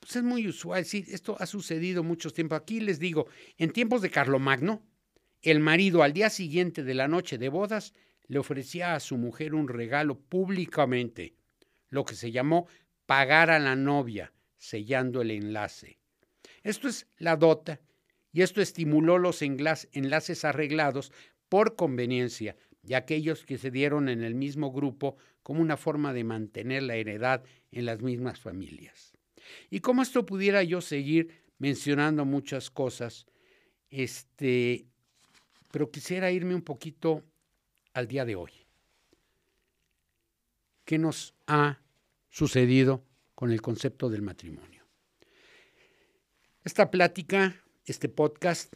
pues 0.00 0.16
es 0.16 0.22
muy 0.22 0.48
usual, 0.48 0.84
sí, 0.84 1.04
esto 1.08 1.36
ha 1.38 1.46
sucedido 1.46 2.02
mucho 2.02 2.30
tiempo. 2.30 2.56
Aquí 2.56 2.80
les 2.80 2.98
digo, 2.98 3.28
en 3.56 3.70
tiempos 3.70 4.02
de 4.02 4.10
Carlomagno, 4.10 4.82
el 5.42 5.60
marido 5.60 6.02
al 6.02 6.12
día 6.12 6.30
siguiente 6.30 6.82
de 6.82 6.94
la 6.94 7.08
noche 7.08 7.38
de 7.38 7.48
bodas 7.48 7.94
le 8.26 8.38
ofrecía 8.38 8.94
a 8.94 9.00
su 9.00 9.16
mujer 9.16 9.54
un 9.54 9.68
regalo 9.68 10.18
públicamente, 10.18 11.34
lo 11.88 12.04
que 12.04 12.14
se 12.14 12.30
llamó 12.30 12.66
pagar 13.10 13.50
a 13.50 13.58
la 13.58 13.74
novia, 13.74 14.32
sellando 14.56 15.20
el 15.20 15.32
enlace. 15.32 15.98
Esto 16.62 16.86
es 16.86 17.08
la 17.18 17.34
dota 17.34 17.80
y 18.32 18.42
esto 18.42 18.62
estimuló 18.62 19.18
los 19.18 19.42
enlaces 19.42 20.44
arreglados 20.44 21.10
por 21.48 21.74
conveniencia 21.74 22.54
de 22.84 22.94
aquellos 22.94 23.44
que 23.44 23.58
se 23.58 23.72
dieron 23.72 24.08
en 24.08 24.22
el 24.22 24.36
mismo 24.36 24.70
grupo 24.70 25.16
como 25.42 25.60
una 25.60 25.76
forma 25.76 26.12
de 26.12 26.22
mantener 26.22 26.84
la 26.84 26.94
heredad 26.94 27.42
en 27.72 27.86
las 27.86 28.00
mismas 28.00 28.38
familias. 28.38 29.12
Y 29.70 29.80
como 29.80 30.02
esto 30.02 30.24
pudiera 30.24 30.62
yo 30.62 30.80
seguir 30.80 31.42
mencionando 31.58 32.24
muchas 32.24 32.70
cosas, 32.70 33.26
este, 33.88 34.86
pero 35.72 35.90
quisiera 35.90 36.30
irme 36.30 36.54
un 36.54 36.62
poquito 36.62 37.24
al 37.92 38.06
día 38.06 38.24
de 38.24 38.36
hoy. 38.36 38.52
¿Qué 40.84 40.96
nos 40.96 41.34
ha 41.48 41.80
sucedido 42.30 43.04
con 43.34 43.52
el 43.52 43.60
concepto 43.60 44.08
del 44.08 44.22
matrimonio? 44.22 44.80
Esta 46.64 46.90
plática, 46.90 47.56
este 47.84 48.08
podcast, 48.08 48.74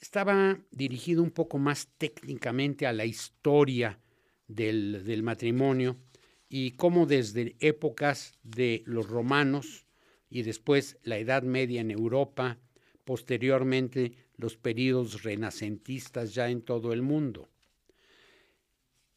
estaba 0.00 0.58
dirigido 0.70 1.22
un 1.22 1.30
poco 1.30 1.58
más 1.58 1.88
técnicamente 1.98 2.86
a 2.86 2.92
la 2.92 3.04
historia 3.04 3.98
del, 4.46 5.22
matrimonio 5.22 5.96
y 6.48 6.72
cómo 6.72 7.06
desde 7.06 7.56
épocas 7.60 8.38
de 8.42 8.82
los 8.86 9.08
romanos 9.08 9.86
y 10.30 10.42
después 10.42 10.98
la 11.02 11.18
Edad 11.18 11.42
Media 11.42 11.80
en 11.80 11.90
Europa, 11.90 12.58
posteriormente 13.04 14.12
los 14.36 14.56
periodos 14.56 15.22
renacentistas 15.22 16.34
ya 16.34 16.48
en 16.48 16.62
todo 16.62 16.92
el 16.92 17.02
mundo 17.02 17.48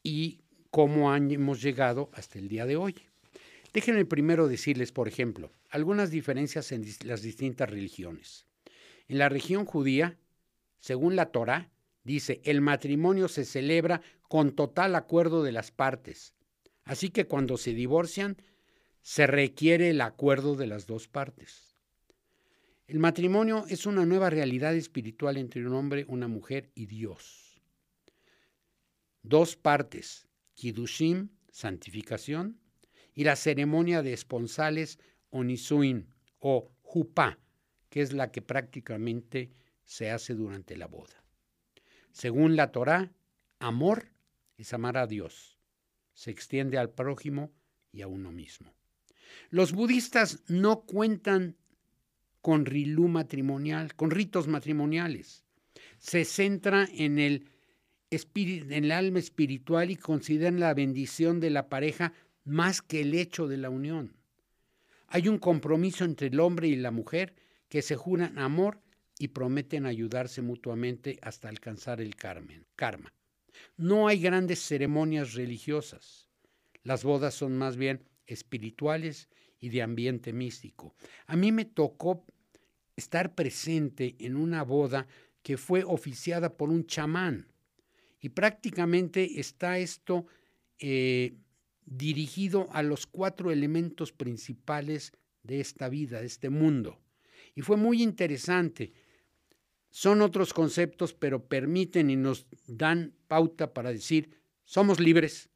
y 0.03 0.41
cómo 0.71 1.13
hemos 1.13 1.61
llegado 1.61 2.09
hasta 2.13 2.39
el 2.39 2.47
día 2.47 2.65
de 2.65 2.77
hoy. 2.77 3.08
Déjenme 3.73 4.05
primero 4.05 4.47
decirles, 4.47 4.91
por 4.91 5.07
ejemplo, 5.07 5.51
algunas 5.69 6.09
diferencias 6.09 6.71
en 6.71 6.85
las 7.03 7.21
distintas 7.21 7.69
religiones. 7.69 8.45
En 9.07 9.19
la 9.19 9.29
región 9.29 9.65
judía, 9.65 10.17
según 10.79 11.15
la 11.15 11.27
Torá, 11.31 11.71
dice, 12.03 12.41
el 12.43 12.61
matrimonio 12.61 13.27
se 13.27 13.45
celebra 13.45 14.01
con 14.27 14.55
total 14.55 14.95
acuerdo 14.95 15.43
de 15.43 15.51
las 15.51 15.71
partes. 15.71 16.33
Así 16.83 17.09
que 17.09 17.25
cuando 17.25 17.57
se 17.57 17.73
divorcian, 17.73 18.37
se 19.01 19.27
requiere 19.27 19.89
el 19.91 20.01
acuerdo 20.01 20.55
de 20.55 20.67
las 20.67 20.87
dos 20.87 21.07
partes. 21.07 21.75
El 22.87 22.99
matrimonio 22.99 23.65
es 23.69 23.85
una 23.85 24.05
nueva 24.05 24.31
realidad 24.31 24.75
espiritual 24.75 25.37
entre 25.37 25.65
un 25.65 25.73
hombre, 25.73 26.05
una 26.07 26.27
mujer 26.27 26.71
y 26.73 26.87
Dios. 26.87 27.61
Dos 29.21 29.55
partes, 29.55 30.27
Kiddushim, 30.55 31.29
santificación, 31.51 32.59
y 33.19 33.25
la 33.25 33.35
ceremonia 33.35 34.01
de 34.01 34.13
esponsales 34.13 34.97
o 35.29 35.43
nisuin 35.43 36.07
o 36.39 36.71
jupá, 36.81 37.37
que 37.89 37.99
es 37.99 38.13
la 38.13 38.31
que 38.31 38.41
prácticamente 38.41 39.51
se 39.83 40.09
hace 40.09 40.35
durante 40.35 40.77
la 40.77 40.87
boda. 40.87 41.21
Según 42.13 42.55
la 42.55 42.71
Torá, 42.71 43.11
amor 43.59 44.05
es 44.55 44.71
amar 44.71 44.95
a 44.95 45.05
Dios. 45.05 45.59
Se 46.13 46.31
extiende 46.31 46.77
al 46.77 46.91
prójimo 46.91 47.51
y 47.91 48.03
a 48.03 48.07
uno 48.07 48.31
mismo. 48.31 48.73
Los 49.49 49.73
budistas 49.73 50.41
no 50.47 50.83
cuentan 50.85 51.57
con 52.39 52.65
rilú 52.65 53.09
matrimonial, 53.09 53.95
con 53.95 54.11
ritos 54.11 54.47
matrimoniales. 54.47 55.43
Se 55.97 56.23
centra 56.23 56.87
en 56.93 57.19
el, 57.19 57.49
en 58.11 58.85
el 58.85 58.91
alma 58.93 59.19
espiritual 59.19 59.91
y 59.91 59.97
consideran 59.97 60.61
la 60.61 60.73
bendición 60.73 61.41
de 61.41 61.49
la 61.49 61.67
pareja 61.67 62.13
más 62.43 62.81
que 62.81 63.01
el 63.01 63.13
hecho 63.13 63.47
de 63.47 63.57
la 63.57 63.69
unión. 63.69 64.15
Hay 65.07 65.27
un 65.27 65.39
compromiso 65.39 66.05
entre 66.05 66.27
el 66.27 66.39
hombre 66.39 66.67
y 66.67 66.75
la 66.75 66.91
mujer 66.91 67.35
que 67.67 67.81
se 67.81 67.95
juran 67.95 68.37
amor 68.37 68.81
y 69.17 69.29
prometen 69.29 69.85
ayudarse 69.85 70.41
mutuamente 70.41 71.19
hasta 71.21 71.49
alcanzar 71.49 71.99
el 72.01 72.15
karma. 72.15 73.13
No 73.77 74.07
hay 74.07 74.19
grandes 74.19 74.59
ceremonias 74.59 75.33
religiosas. 75.33 76.27
Las 76.83 77.03
bodas 77.03 77.33
son 77.33 77.57
más 77.57 77.75
bien 77.75 78.03
espirituales 78.25 79.29
y 79.59 79.69
de 79.69 79.81
ambiente 79.81 80.31
místico. 80.31 80.95
A 81.27 81.35
mí 81.35 81.51
me 81.51 81.65
tocó 81.65 82.25
estar 82.95 83.35
presente 83.35 84.15
en 84.19 84.35
una 84.35 84.63
boda 84.63 85.07
que 85.41 85.57
fue 85.57 85.83
oficiada 85.83 86.55
por 86.55 86.69
un 86.69 86.85
chamán 86.85 87.47
y 88.21 88.29
prácticamente 88.29 89.39
está 89.39 89.79
esto 89.79 90.25
eh, 90.77 91.33
dirigido 91.89 92.67
a 92.71 92.83
los 92.83 93.07
cuatro 93.07 93.51
elementos 93.51 94.11
principales 94.11 95.11
de 95.43 95.59
esta 95.59 95.89
vida, 95.89 96.21
de 96.21 96.27
este 96.27 96.49
mundo. 96.49 96.99
Y 97.55 97.61
fue 97.61 97.77
muy 97.77 98.03
interesante. 98.03 98.93
Son 99.89 100.21
otros 100.21 100.53
conceptos, 100.53 101.13
pero 101.13 101.47
permiten 101.47 102.09
y 102.09 102.15
nos 102.15 102.45
dan 102.67 103.13
pauta 103.27 103.73
para 103.73 103.91
decir, 103.91 104.39
somos 104.65 104.99
libres 104.99 105.49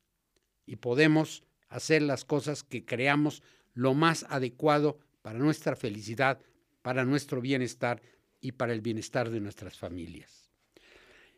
y 0.66 0.78
podemos 0.78 1.44
hacer 1.70 2.02
las 2.02 2.26
cosas 2.26 2.64
que 2.64 2.84
creamos 2.84 3.44
lo 3.74 3.94
más 3.94 4.26
adecuado 4.30 5.00
para 5.22 5.38
nuestra 5.38 5.76
felicidad, 5.76 6.40
para 6.82 7.06
nuestro 7.06 7.42
bienestar 7.42 8.02
y 8.42 8.54
para 8.54 8.74
el 8.74 8.82
bienestar 8.82 9.30
de 9.30 9.40
nuestras 9.40 9.78
familias. 9.78 10.50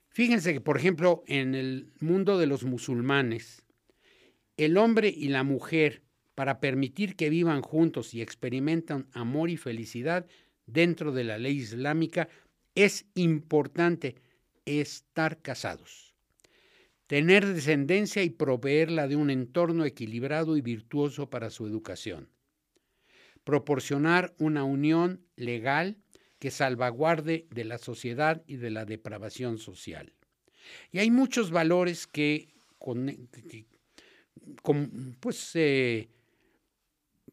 Fíjense 0.07 0.53
que, 0.53 0.61
por 0.61 0.77
ejemplo, 0.77 1.23
en 1.27 1.53
el 1.53 1.91
mundo 1.99 2.37
de 2.37 2.47
los 2.47 2.63
musulmanes, 2.63 3.64
el 4.57 4.77
hombre 4.77 5.09
y 5.09 5.27
la 5.29 5.43
mujer, 5.43 6.01
para 6.33 6.59
permitir 6.59 7.15
que 7.15 7.29
vivan 7.29 7.61
juntos 7.61 8.13
y 8.13 8.21
experimentan 8.21 9.07
amor 9.13 9.49
y 9.49 9.57
felicidad 9.57 10.25
dentro 10.65 11.11
de 11.11 11.23
la 11.23 11.37
ley 11.37 11.57
islámica, 11.57 12.27
es 12.75 13.05
importante 13.15 14.15
estar 14.65 15.41
casados, 15.41 16.13
tener 17.07 17.45
descendencia 17.45 18.23
y 18.23 18.29
proveerla 18.29 19.07
de 19.07 19.15
un 19.15 19.29
entorno 19.29 19.85
equilibrado 19.85 20.57
y 20.57 20.61
virtuoso 20.61 21.29
para 21.29 21.49
su 21.49 21.67
educación, 21.67 22.29
proporcionar 23.43 24.33
una 24.39 24.63
unión 24.63 25.21
legal 25.35 25.97
que 26.39 26.51
salvaguarde 26.51 27.47
de 27.49 27.63
la 27.63 27.77
sociedad 27.77 28.43
y 28.45 28.57
de 28.57 28.71
la 28.71 28.85
depravación 28.85 29.57
social. 29.57 30.13
Y 30.91 30.99
hay 30.99 31.11
muchos 31.11 31.51
valores 31.51 32.07
que, 32.07 32.49
pues 35.19 35.57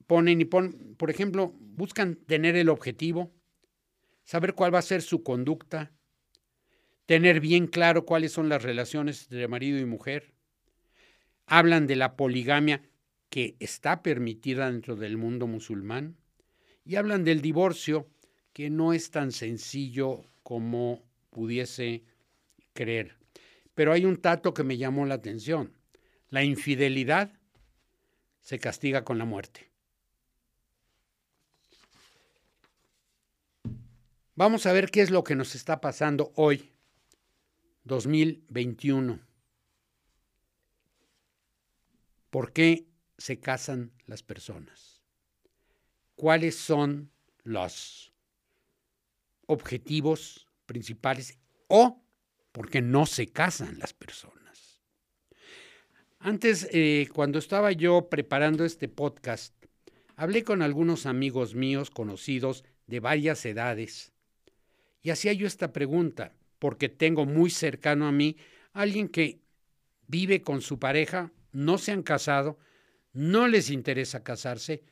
ponen 0.07 0.41
y 0.41 0.45
ponen, 0.45 0.95
por 0.97 1.11
ejemplo, 1.11 1.55
buscan 1.59 2.17
tener 2.17 2.57
el 2.57 2.69
objetivo, 2.69 3.33
saber 4.25 4.55
cuál 4.55 4.75
va 4.75 4.79
a 4.79 4.83
ser 4.83 5.03
su 5.03 5.23
conducta, 5.23 5.93
tener 7.07 7.41
bien 7.41 7.67
claro 7.67 8.05
cuáles 8.05 8.33
son 8.33 8.49
las 8.49 8.63
relaciones 8.63 9.23
entre 9.23 9.49
marido 9.49 9.79
y 9.79 9.85
mujer. 9.85 10.33
Hablan 11.47 11.87
de 11.87 11.97
la 11.97 12.17
poligamia 12.17 12.83
que 13.29 13.57
está 13.61 14.03
permitida 14.03 14.71
dentro 14.71 14.97
del 14.97 15.17
mundo 15.17 15.47
musulmán 15.47 16.17
y 16.85 16.97
hablan 16.97 17.25
del 17.25 17.41
divorcio 17.41 18.09
que 18.53 18.71
no 18.71 18.93
es 18.93 19.11
tan 19.11 19.33
sencillo 19.33 20.23
como 20.43 21.03
pudiese 21.31 22.05
creer. 22.75 23.17
Pero 23.75 23.93
hay 23.93 24.05
un 24.05 24.19
tato 24.19 24.53
que 24.53 24.65
me 24.65 24.77
llamó 24.77 25.07
la 25.07 25.15
atención. 25.15 25.73
La 26.33 26.43
infidelidad 26.43 27.31
se 28.41 28.59
castiga 28.59 29.05
con 29.05 29.19
la 29.19 29.27
muerte. 29.27 29.71
Vamos 34.35 34.65
a 34.65 34.73
ver 34.73 34.91
qué 34.91 35.03
es 35.03 35.11
lo 35.11 35.25
que 35.25 35.35
nos 35.35 35.55
está 35.55 35.83
pasando 35.83 36.33
hoy, 36.37 36.73
2021. 37.85 39.21
¿Por 42.31 42.55
qué 42.55 42.89
se 43.19 43.39
casan 43.39 43.93
las 44.07 44.23
personas? 44.23 45.03
¿Cuáles 46.17 46.57
son 46.57 47.13
los 47.43 48.11
objetivos 49.45 50.49
principales 50.65 51.39
o 51.69 52.03
por 52.53 52.71
qué 52.71 52.81
no 52.81 53.05
se 53.05 53.27
casan 53.27 53.79
las 53.79 53.93
personas? 53.93 54.42
Antes, 56.25 56.69
eh, 56.71 57.09
cuando 57.13 57.41
estaba 57.41 57.73
yo 57.73 58.09
preparando 58.09 58.65
este 58.65 58.87
podcast, 58.87 59.57
hablé 60.15 60.45
con 60.45 60.63
algunos 60.63 61.05
amigos 61.07 61.57
míos 61.57 61.91
conocidos 61.91 62.63
de 62.87 63.01
varias 63.01 63.45
edades 63.45 64.13
y 65.03 65.11
hacía 65.11 65.33
yo 65.33 65.49
esta 65.49 65.73
pregunta, 65.73 66.37
porque 66.61 66.89
tengo 66.89 67.27
muy 67.27 67.51
cercano 67.51 68.07
a 68.07 68.13
mí 68.13 68.37
alguien 68.73 69.09
que 69.09 69.41
vive 70.07 70.43
con 70.43 70.63
su 70.63 70.79
pareja, 70.79 71.33
no 71.51 71.77
se 71.77 71.91
han 71.91 72.05
casado, 72.05 72.57
no 73.13 73.49
les 73.49 73.69
interesa 73.69 74.23
casarse 74.23 74.85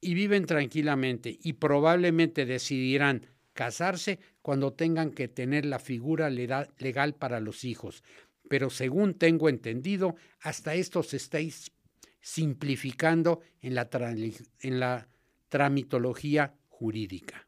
y 0.00 0.14
viven 0.14 0.46
tranquilamente 0.46 1.36
y 1.42 1.54
probablemente 1.54 2.46
decidirán 2.46 3.26
casarse 3.54 4.20
cuando 4.40 4.72
tengan 4.72 5.10
que 5.10 5.26
tener 5.26 5.66
la 5.66 5.80
figura 5.80 6.30
legal 6.30 7.14
para 7.18 7.40
los 7.40 7.64
hijos 7.64 8.04
pero 8.48 8.70
según 8.70 9.14
tengo 9.14 9.48
entendido, 9.48 10.16
hasta 10.40 10.74
esto 10.74 11.02
se 11.02 11.16
está 11.16 11.38
simplificando 12.20 13.40
en 13.60 13.74
la, 13.74 13.88
en 14.60 14.80
la 14.80 15.08
tramitología 15.48 16.54
jurídica. 16.68 17.46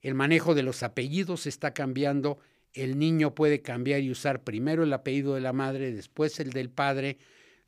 El 0.00 0.14
manejo 0.14 0.54
de 0.54 0.62
los 0.62 0.82
apellidos 0.82 1.46
está 1.46 1.72
cambiando. 1.72 2.38
El 2.74 2.98
niño 2.98 3.34
puede 3.34 3.62
cambiar 3.62 4.00
y 4.00 4.10
usar 4.10 4.42
primero 4.42 4.82
el 4.82 4.92
apellido 4.92 5.34
de 5.34 5.40
la 5.40 5.52
madre, 5.52 5.92
después 5.92 6.40
el 6.40 6.50
del 6.50 6.70
padre. 6.70 7.18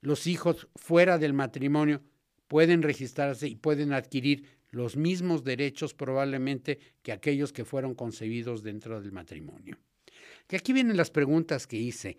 Los 0.01 0.27
hijos 0.27 0.69
fuera 0.75 1.19
del 1.19 1.33
matrimonio 1.33 2.03
pueden 2.49 2.83
registrarse 2.83 3.47
y 3.47 3.55
pueden 3.55 3.93
adquirir 3.93 4.47
los 4.71 4.97
mismos 4.97 5.45
derechos 5.45 5.95
probablemente 5.95 6.79
que 7.03 7.12
aquellos 7.12 7.53
que 7.53 7.64
fueron 7.64 7.95
concebidos 7.95 8.62
dentro 8.62 9.01
del 9.01 9.12
matrimonio. 9.12 9.79
Que 10.46 10.57
aquí 10.57 10.72
vienen 10.72 10.96
las 10.96 11.11
preguntas 11.11 11.66
que 11.66 11.76
hice. 11.76 12.18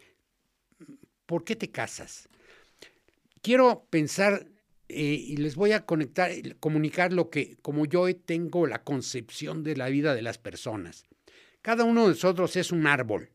¿Por 1.25 1.43
qué 1.43 1.55
te 1.55 1.71
casas? 1.71 2.29
Quiero 3.41 3.85
pensar 3.89 4.47
eh, 4.88 5.03
y 5.03 5.38
les 5.38 5.55
voy 5.55 5.71
a 5.71 5.85
conectar, 5.85 6.31
comunicar 6.59 7.11
lo 7.11 7.29
que, 7.29 7.57
como 7.57 7.85
yo 7.85 8.13
tengo 8.15 8.67
la 8.67 8.83
concepción 8.83 9.63
de 9.63 9.75
la 9.75 9.89
vida 9.89 10.13
de 10.13 10.21
las 10.21 10.38
personas. 10.38 11.05
Cada 11.61 11.83
uno 11.83 12.03
de 12.03 12.09
nosotros 12.09 12.55
es 12.55 12.71
un 12.71 12.85
árbol 12.85 13.31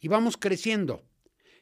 y 0.00 0.08
vamos 0.08 0.36
creciendo, 0.36 1.02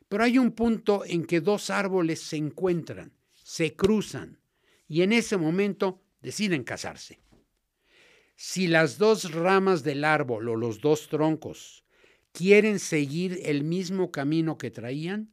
pero 0.09 0.25
hay 0.25 0.37
un 0.37 0.53
punto 0.53 1.05
en 1.07 1.25
que 1.25 1.41
dos 1.41 1.71
árboles 1.71 2.21
se 2.21 2.37
encuentran, 2.37 3.13
se 3.33 3.75
cruzan 3.75 4.39
y 4.87 5.01
en 5.03 5.13
ese 5.13 5.39
momento 5.39 6.03
deciden 6.21 6.65
casarse. 6.65 7.21
Si 8.37 8.67
las 8.67 8.99
dos 8.99 9.33
ramas 9.33 9.83
del 9.83 10.05
árbol 10.05 10.49
o 10.51 10.57
los 10.57 10.81
dos 10.81 11.09
troncos 11.09 11.82
quieren 12.33 12.79
seguir 12.79 13.41
el 13.45 13.63
mismo 13.63 14.11
camino 14.11 14.59
que 14.59 14.71
traían, 14.71 15.31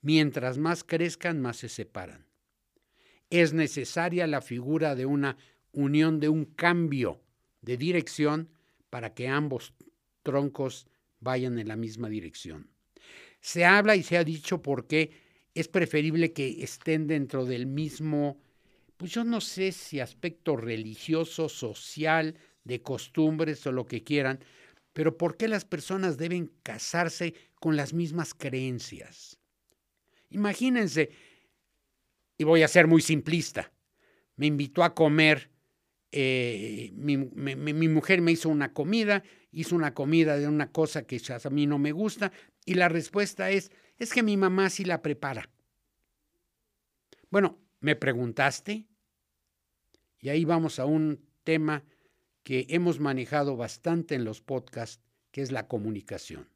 mientras 0.00 0.58
más 0.58 0.84
crezcan, 0.84 1.40
más 1.40 1.58
se 1.58 1.68
separan. 1.68 2.26
Es 3.30 3.52
necesaria 3.52 4.26
la 4.26 4.40
figura 4.40 4.94
de 4.94 5.06
una 5.06 5.36
unión, 5.72 6.20
de 6.20 6.28
un 6.28 6.44
cambio 6.44 7.20
de 7.62 7.76
dirección 7.76 8.48
para 8.90 9.14
que 9.14 9.28
ambos 9.28 9.74
troncos 10.22 10.86
vayan 11.20 11.58
en 11.58 11.68
la 11.68 11.76
misma 11.76 12.08
dirección. 12.08 12.68
Se 13.40 13.64
habla 13.64 13.96
y 13.96 14.02
se 14.02 14.16
ha 14.16 14.24
dicho 14.24 14.62
por 14.62 14.86
qué 14.86 15.10
es 15.54 15.68
preferible 15.68 16.32
que 16.32 16.62
estén 16.62 17.06
dentro 17.06 17.44
del 17.44 17.66
mismo, 17.66 18.40
pues 18.96 19.12
yo 19.12 19.24
no 19.24 19.40
sé 19.40 19.72
si 19.72 20.00
aspecto 20.00 20.56
religioso, 20.56 21.48
social, 21.48 22.36
de 22.64 22.82
costumbres 22.82 23.66
o 23.66 23.72
lo 23.72 23.86
que 23.86 24.02
quieran, 24.02 24.40
pero 24.94 25.18
¿por 25.18 25.36
qué 25.36 25.48
las 25.48 25.64
personas 25.66 26.16
deben 26.16 26.52
casarse 26.62 27.34
con 27.60 27.76
las 27.76 27.92
mismas 27.92 28.32
creencias? 28.32 29.38
Imagínense, 30.30 31.10
y 32.38 32.44
voy 32.44 32.62
a 32.62 32.68
ser 32.68 32.86
muy 32.86 33.02
simplista, 33.02 33.72
me 34.36 34.46
invitó 34.46 34.84
a 34.84 34.94
comer, 34.94 35.50
eh, 36.12 36.92
mi, 36.94 37.16
mi, 37.16 37.88
mujer 37.88 38.22
me 38.22 38.32
hizo 38.32 38.48
una 38.48 38.72
comida, 38.72 39.24
hizo 39.50 39.74
una 39.74 39.94
comida 39.94 40.38
de 40.38 40.46
una 40.46 40.70
cosa 40.70 41.06
que 41.06 41.20
a 41.28 41.50
mí 41.50 41.66
no 41.66 41.78
me 41.78 41.90
gusta, 41.90 42.32
y 42.64 42.74
la 42.74 42.88
respuesta 42.88 43.50
es, 43.50 43.72
es 43.98 44.12
que 44.12 44.22
mi 44.22 44.36
mamá 44.36 44.70
sí 44.70 44.84
la 44.84 45.02
prepara. 45.02 45.50
Bueno, 47.30 47.58
me 47.80 47.96
preguntaste, 47.96 48.86
y 50.20 50.28
ahí 50.28 50.44
vamos 50.44 50.78
a 50.78 50.86
un 50.86 51.20
tema 51.42 51.84
que 52.44 52.66
hemos 52.68 53.00
manejado 53.00 53.56
bastante 53.56 54.14
en 54.14 54.24
los 54.24 54.40
podcasts, 54.40 55.00
que 55.32 55.42
es 55.42 55.50
la 55.50 55.66
comunicación. 55.66 56.48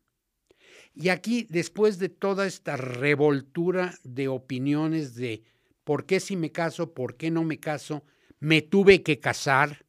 Y 0.95 1.09
aquí, 1.09 1.47
después 1.49 1.99
de 1.99 2.09
toda 2.09 2.47
esta 2.47 2.77
revoltura 2.77 3.95
de 4.05 4.29
opiniones 4.29 5.15
de 5.15 5.43
por 5.85 6.07
qué 6.07 6.21
si 6.21 6.37
me 6.37 6.53
caso, 6.53 6.93
por 6.93 7.17
qué 7.17 7.31
no 7.31 7.43
me 7.43 7.59
caso, 7.59 8.05
me 8.39 8.63
tuve 8.63 9.03
que 9.03 9.19
casar, 9.19 9.87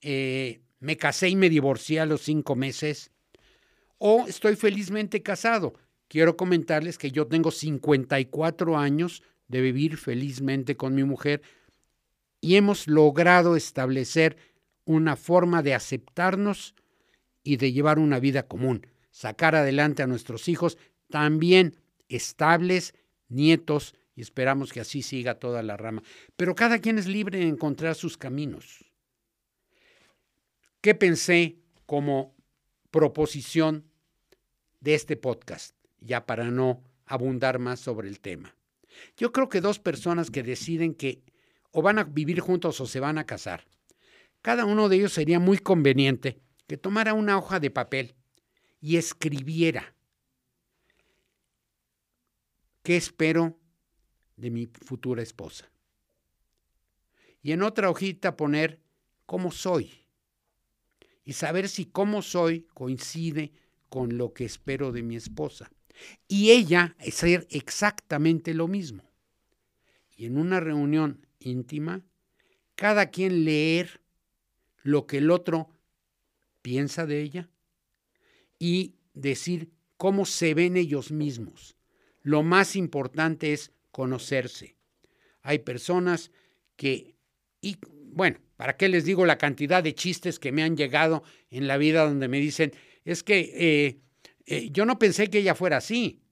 eh, 0.00 0.60
me 0.80 0.96
casé 0.96 1.28
y 1.28 1.36
me 1.36 1.50
divorcié 1.50 2.00
a 2.00 2.06
los 2.06 2.22
cinco 2.22 2.54
meses, 2.54 3.10
o 3.98 4.26
estoy 4.28 4.54
felizmente 4.54 5.22
casado. 5.22 5.74
Quiero 6.06 6.36
comentarles 6.36 6.96
que 6.96 7.10
yo 7.10 7.26
tengo 7.26 7.50
54 7.50 8.78
años 8.78 9.22
de 9.48 9.60
vivir 9.60 9.96
felizmente 9.96 10.76
con 10.76 10.94
mi 10.94 11.04
mujer 11.04 11.42
y 12.40 12.56
hemos 12.56 12.86
logrado 12.86 13.56
establecer 13.56 14.36
una 14.88 15.16
forma 15.16 15.62
de 15.62 15.74
aceptarnos 15.74 16.74
y 17.42 17.58
de 17.58 17.72
llevar 17.72 17.98
una 17.98 18.18
vida 18.20 18.44
común, 18.44 18.86
sacar 19.10 19.54
adelante 19.54 20.02
a 20.02 20.06
nuestros 20.06 20.48
hijos 20.48 20.78
también 21.10 21.76
estables, 22.08 22.94
nietos, 23.28 23.94
y 24.16 24.22
esperamos 24.22 24.72
que 24.72 24.80
así 24.80 25.02
siga 25.02 25.38
toda 25.38 25.62
la 25.62 25.76
rama. 25.76 26.02
Pero 26.36 26.54
cada 26.54 26.78
quien 26.78 26.96
es 26.96 27.06
libre 27.06 27.38
de 27.38 27.48
encontrar 27.48 27.96
sus 27.96 28.16
caminos. 28.16 28.86
¿Qué 30.80 30.94
pensé 30.94 31.58
como 31.84 32.34
proposición 32.90 33.84
de 34.80 34.94
este 34.94 35.16
podcast? 35.18 35.76
Ya 36.00 36.24
para 36.24 36.50
no 36.50 36.82
abundar 37.04 37.58
más 37.58 37.78
sobre 37.78 38.08
el 38.08 38.20
tema. 38.20 38.56
Yo 39.18 39.32
creo 39.32 39.50
que 39.50 39.60
dos 39.60 39.78
personas 39.78 40.30
que 40.30 40.42
deciden 40.42 40.94
que 40.94 41.22
o 41.72 41.82
van 41.82 41.98
a 41.98 42.04
vivir 42.04 42.40
juntos 42.40 42.80
o 42.80 42.86
se 42.86 43.00
van 43.00 43.18
a 43.18 43.26
casar, 43.26 43.66
cada 44.42 44.64
uno 44.64 44.88
de 44.88 44.96
ellos 44.96 45.12
sería 45.12 45.40
muy 45.40 45.58
conveniente 45.58 46.40
que 46.66 46.76
tomara 46.76 47.14
una 47.14 47.38
hoja 47.38 47.60
de 47.60 47.70
papel 47.70 48.14
y 48.80 48.96
escribiera 48.96 49.94
qué 52.82 52.96
espero 52.96 53.58
de 54.36 54.50
mi 54.50 54.66
futura 54.66 55.22
esposa. 55.22 55.70
Y 57.42 57.52
en 57.52 57.62
otra 57.62 57.90
hojita 57.90 58.36
poner 58.36 58.80
cómo 59.26 59.50
soy 59.50 60.06
y 61.24 61.34
saber 61.34 61.68
si 61.68 61.84
cómo 61.84 62.22
soy 62.22 62.66
coincide 62.74 63.52
con 63.88 64.16
lo 64.16 64.32
que 64.32 64.44
espero 64.44 64.92
de 64.92 65.02
mi 65.02 65.16
esposa. 65.16 65.70
Y 66.26 66.50
ella 66.50 66.96
hacer 67.00 67.46
exactamente 67.50 68.54
lo 68.54 68.68
mismo. 68.68 69.02
Y 70.16 70.26
en 70.26 70.38
una 70.38 70.60
reunión 70.60 71.26
íntima, 71.38 72.04
cada 72.74 73.10
quien 73.10 73.44
leer 73.44 74.00
lo 74.82 75.06
que 75.06 75.18
el 75.18 75.30
otro 75.30 75.68
piensa 76.62 77.06
de 77.06 77.20
ella 77.20 77.48
y 78.58 78.96
decir 79.14 79.70
cómo 79.96 80.24
se 80.24 80.54
ven 80.54 80.76
ellos 80.76 81.10
mismos. 81.10 81.76
Lo 82.22 82.42
más 82.42 82.76
importante 82.76 83.52
es 83.52 83.72
conocerse. 83.90 84.76
Hay 85.42 85.60
personas 85.60 86.30
que, 86.76 87.16
y 87.60 87.76
bueno, 88.12 88.38
¿para 88.56 88.76
qué 88.76 88.88
les 88.88 89.04
digo 89.04 89.26
la 89.26 89.38
cantidad 89.38 89.82
de 89.82 89.94
chistes 89.94 90.38
que 90.38 90.52
me 90.52 90.62
han 90.62 90.76
llegado 90.76 91.22
en 91.50 91.66
la 91.66 91.76
vida 91.76 92.04
donde 92.04 92.28
me 92.28 92.38
dicen, 92.38 92.72
es 93.04 93.22
que 93.22 93.52
eh, 93.54 94.00
eh, 94.46 94.70
yo 94.70 94.84
no 94.84 94.98
pensé 94.98 95.28
que 95.30 95.38
ella 95.38 95.54
fuera 95.54 95.78
así? 95.78 96.22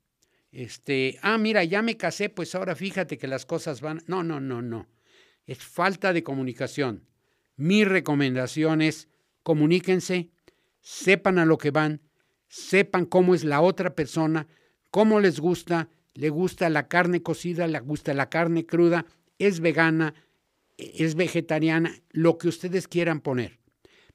Este, 0.52 1.18
ah, 1.22 1.38
mira, 1.38 1.64
ya 1.64 1.82
me 1.82 1.96
casé, 1.96 2.28
pues 2.28 2.54
ahora 2.54 2.74
fíjate 2.74 3.18
que 3.18 3.26
las 3.26 3.44
cosas 3.44 3.80
van. 3.80 4.02
No, 4.06 4.22
no, 4.22 4.40
no, 4.40 4.62
no. 4.62 4.88
Es 5.46 5.59
falta 5.59 6.12
de 6.12 6.22
comunicación. 6.22 7.06
Mi 7.56 7.84
recomendación 7.84 8.82
es 8.82 9.08
comuníquense, 9.42 10.30
sepan 10.80 11.38
a 11.38 11.46
lo 11.46 11.56
que 11.56 11.70
van, 11.70 12.02
sepan 12.48 13.06
cómo 13.06 13.34
es 13.34 13.44
la 13.44 13.60
otra 13.60 13.94
persona, 13.94 14.46
cómo 14.90 15.20
les 15.20 15.40
gusta, 15.40 15.88
le 16.14 16.28
gusta 16.28 16.68
la 16.68 16.88
carne 16.88 17.22
cocida, 17.22 17.66
le 17.66 17.80
gusta 17.80 18.12
la 18.14 18.28
carne 18.28 18.66
cruda, 18.66 19.06
es 19.38 19.60
vegana, 19.60 20.14
es 20.76 21.14
vegetariana, 21.14 21.94
lo 22.10 22.38
que 22.38 22.48
ustedes 22.48 22.88
quieran 22.88 23.20
poner, 23.20 23.58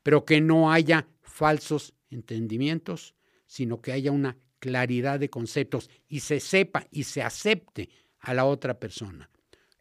pero 0.04 0.26
que 0.26 0.40
no 0.40 0.72
haya 0.72 1.08
falsos 1.22 1.94
entendimientos, 2.10 3.16
sino 3.48 3.82
que 3.82 3.92
haya 3.92 4.12
una 4.12 4.38
claridad 4.60 5.20
de 5.20 5.30
conceptos 5.30 5.90
y 6.08 6.20
se 6.20 6.40
sepa 6.40 6.86
y 6.92 7.04
se 7.04 7.24
acepte 7.24 7.90
a 8.20 8.34
la 8.34 8.46
otra 8.46 8.80
persona. 8.80 9.30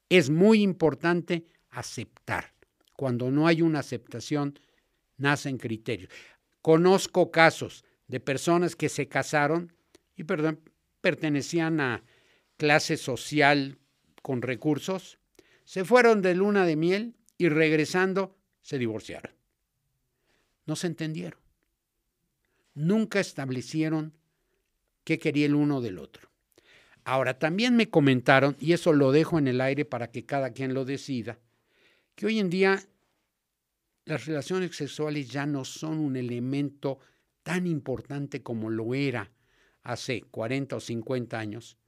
Es 0.08 0.30
muy 0.30 0.62
importante 0.62 1.44
aceptar. 1.68 2.54
Cuando 3.00 3.30
no 3.30 3.46
hay 3.46 3.62
una 3.62 3.78
aceptación, 3.78 4.58
nacen 5.16 5.56
criterios. 5.56 6.12
Conozco 6.60 7.30
casos 7.30 7.82
de 8.08 8.20
personas 8.20 8.76
que 8.76 8.90
se 8.90 9.08
casaron 9.08 9.72
y 10.16 10.24
perdón, 10.24 10.60
pertenecían 11.00 11.80
a 11.80 12.04
clase 12.58 12.98
social 12.98 13.78
con 14.20 14.42
recursos, 14.42 15.18
se 15.64 15.86
fueron 15.86 16.20
de 16.20 16.34
luna 16.34 16.66
de 16.66 16.76
miel 16.76 17.16
y 17.38 17.48
regresando 17.48 18.36
se 18.60 18.76
divorciaron. 18.76 19.32
No 20.66 20.76
se 20.76 20.88
entendieron. 20.88 21.40
Nunca 22.74 23.18
establecieron 23.18 24.12
qué 25.04 25.18
quería 25.18 25.46
el 25.46 25.54
uno 25.54 25.80
del 25.80 25.98
otro. 25.98 26.28
Ahora, 27.04 27.38
también 27.38 27.76
me 27.76 27.88
comentaron, 27.88 28.58
y 28.60 28.74
eso 28.74 28.92
lo 28.92 29.10
dejo 29.10 29.38
en 29.38 29.48
el 29.48 29.62
aire 29.62 29.86
para 29.86 30.10
que 30.10 30.26
cada 30.26 30.52
quien 30.52 30.74
lo 30.74 30.84
decida, 30.84 31.38
que 32.20 32.26
hoy 32.26 32.38
en 32.38 32.50
día 32.50 32.86
las 34.04 34.26
relaciones 34.26 34.76
sexuales 34.76 35.30
ya 35.30 35.46
no 35.46 35.64
son 35.64 35.98
un 35.98 36.16
elemento 36.16 36.98
tan 37.42 37.66
importante 37.66 38.42
como 38.42 38.68
lo 38.68 38.92
era 38.94 39.32
hace 39.82 40.20
40 40.30 40.76
o 40.76 40.80
50 40.80 41.38
años, 41.38 41.78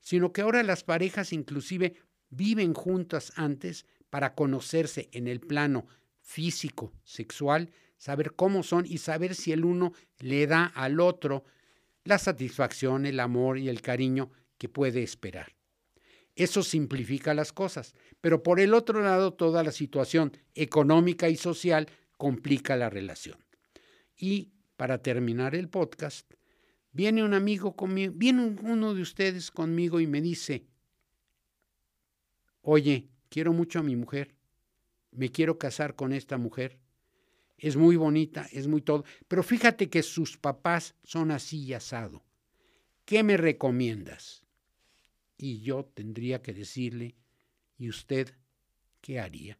sino 0.00 0.32
que 0.32 0.40
ahora 0.40 0.62
las 0.62 0.82
parejas 0.82 1.34
inclusive 1.34 1.94
viven 2.30 2.72
juntas 2.72 3.34
antes 3.36 3.84
para 4.08 4.34
conocerse 4.34 5.10
en 5.12 5.28
el 5.28 5.40
plano 5.40 5.86
físico, 6.22 6.94
sexual, 7.04 7.70
saber 7.98 8.32
cómo 8.32 8.62
son 8.62 8.86
y 8.86 8.96
saber 8.96 9.34
si 9.34 9.52
el 9.52 9.62
uno 9.62 9.92
le 10.20 10.46
da 10.46 10.64
al 10.64 11.00
otro 11.00 11.44
la 12.04 12.16
satisfacción, 12.16 13.04
el 13.04 13.20
amor 13.20 13.58
y 13.58 13.68
el 13.68 13.82
cariño 13.82 14.30
que 14.56 14.70
puede 14.70 15.02
esperar. 15.02 15.52
Eso 16.34 16.62
simplifica 16.62 17.34
las 17.34 17.52
cosas, 17.52 17.94
pero 18.20 18.42
por 18.42 18.58
el 18.58 18.72
otro 18.74 19.02
lado 19.02 19.34
toda 19.34 19.62
la 19.62 19.72
situación 19.72 20.36
económica 20.54 21.28
y 21.28 21.36
social 21.36 21.88
complica 22.16 22.76
la 22.76 22.88
relación. 22.88 23.38
Y 24.16 24.52
para 24.76 24.98
terminar 24.98 25.54
el 25.54 25.68
podcast, 25.68 26.32
viene 26.92 27.22
un 27.22 27.34
amigo 27.34 27.76
conmigo, 27.76 28.14
viene 28.16 28.56
uno 28.62 28.94
de 28.94 29.02
ustedes 29.02 29.50
conmigo 29.50 30.00
y 30.00 30.06
me 30.06 30.20
dice, 30.20 30.66
oye, 32.62 33.08
quiero 33.28 33.52
mucho 33.52 33.80
a 33.80 33.82
mi 33.82 33.96
mujer, 33.96 34.34
me 35.10 35.30
quiero 35.30 35.58
casar 35.58 35.94
con 35.94 36.12
esta 36.12 36.38
mujer, 36.38 36.78
es 37.58 37.76
muy 37.76 37.96
bonita, 37.96 38.48
es 38.52 38.66
muy 38.66 38.80
todo, 38.80 39.04
pero 39.28 39.42
fíjate 39.42 39.90
que 39.90 40.02
sus 40.02 40.38
papás 40.38 40.94
son 41.04 41.30
así 41.30 41.64
y 41.64 41.74
asado. 41.74 42.24
¿Qué 43.04 43.22
me 43.22 43.36
recomiendas? 43.36 44.41
Y 45.38 45.60
yo 45.60 45.84
tendría 45.84 46.42
que 46.42 46.52
decirle, 46.52 47.16
¿y 47.78 47.88
usted 47.88 48.34
qué 49.00 49.20
haría? 49.20 49.58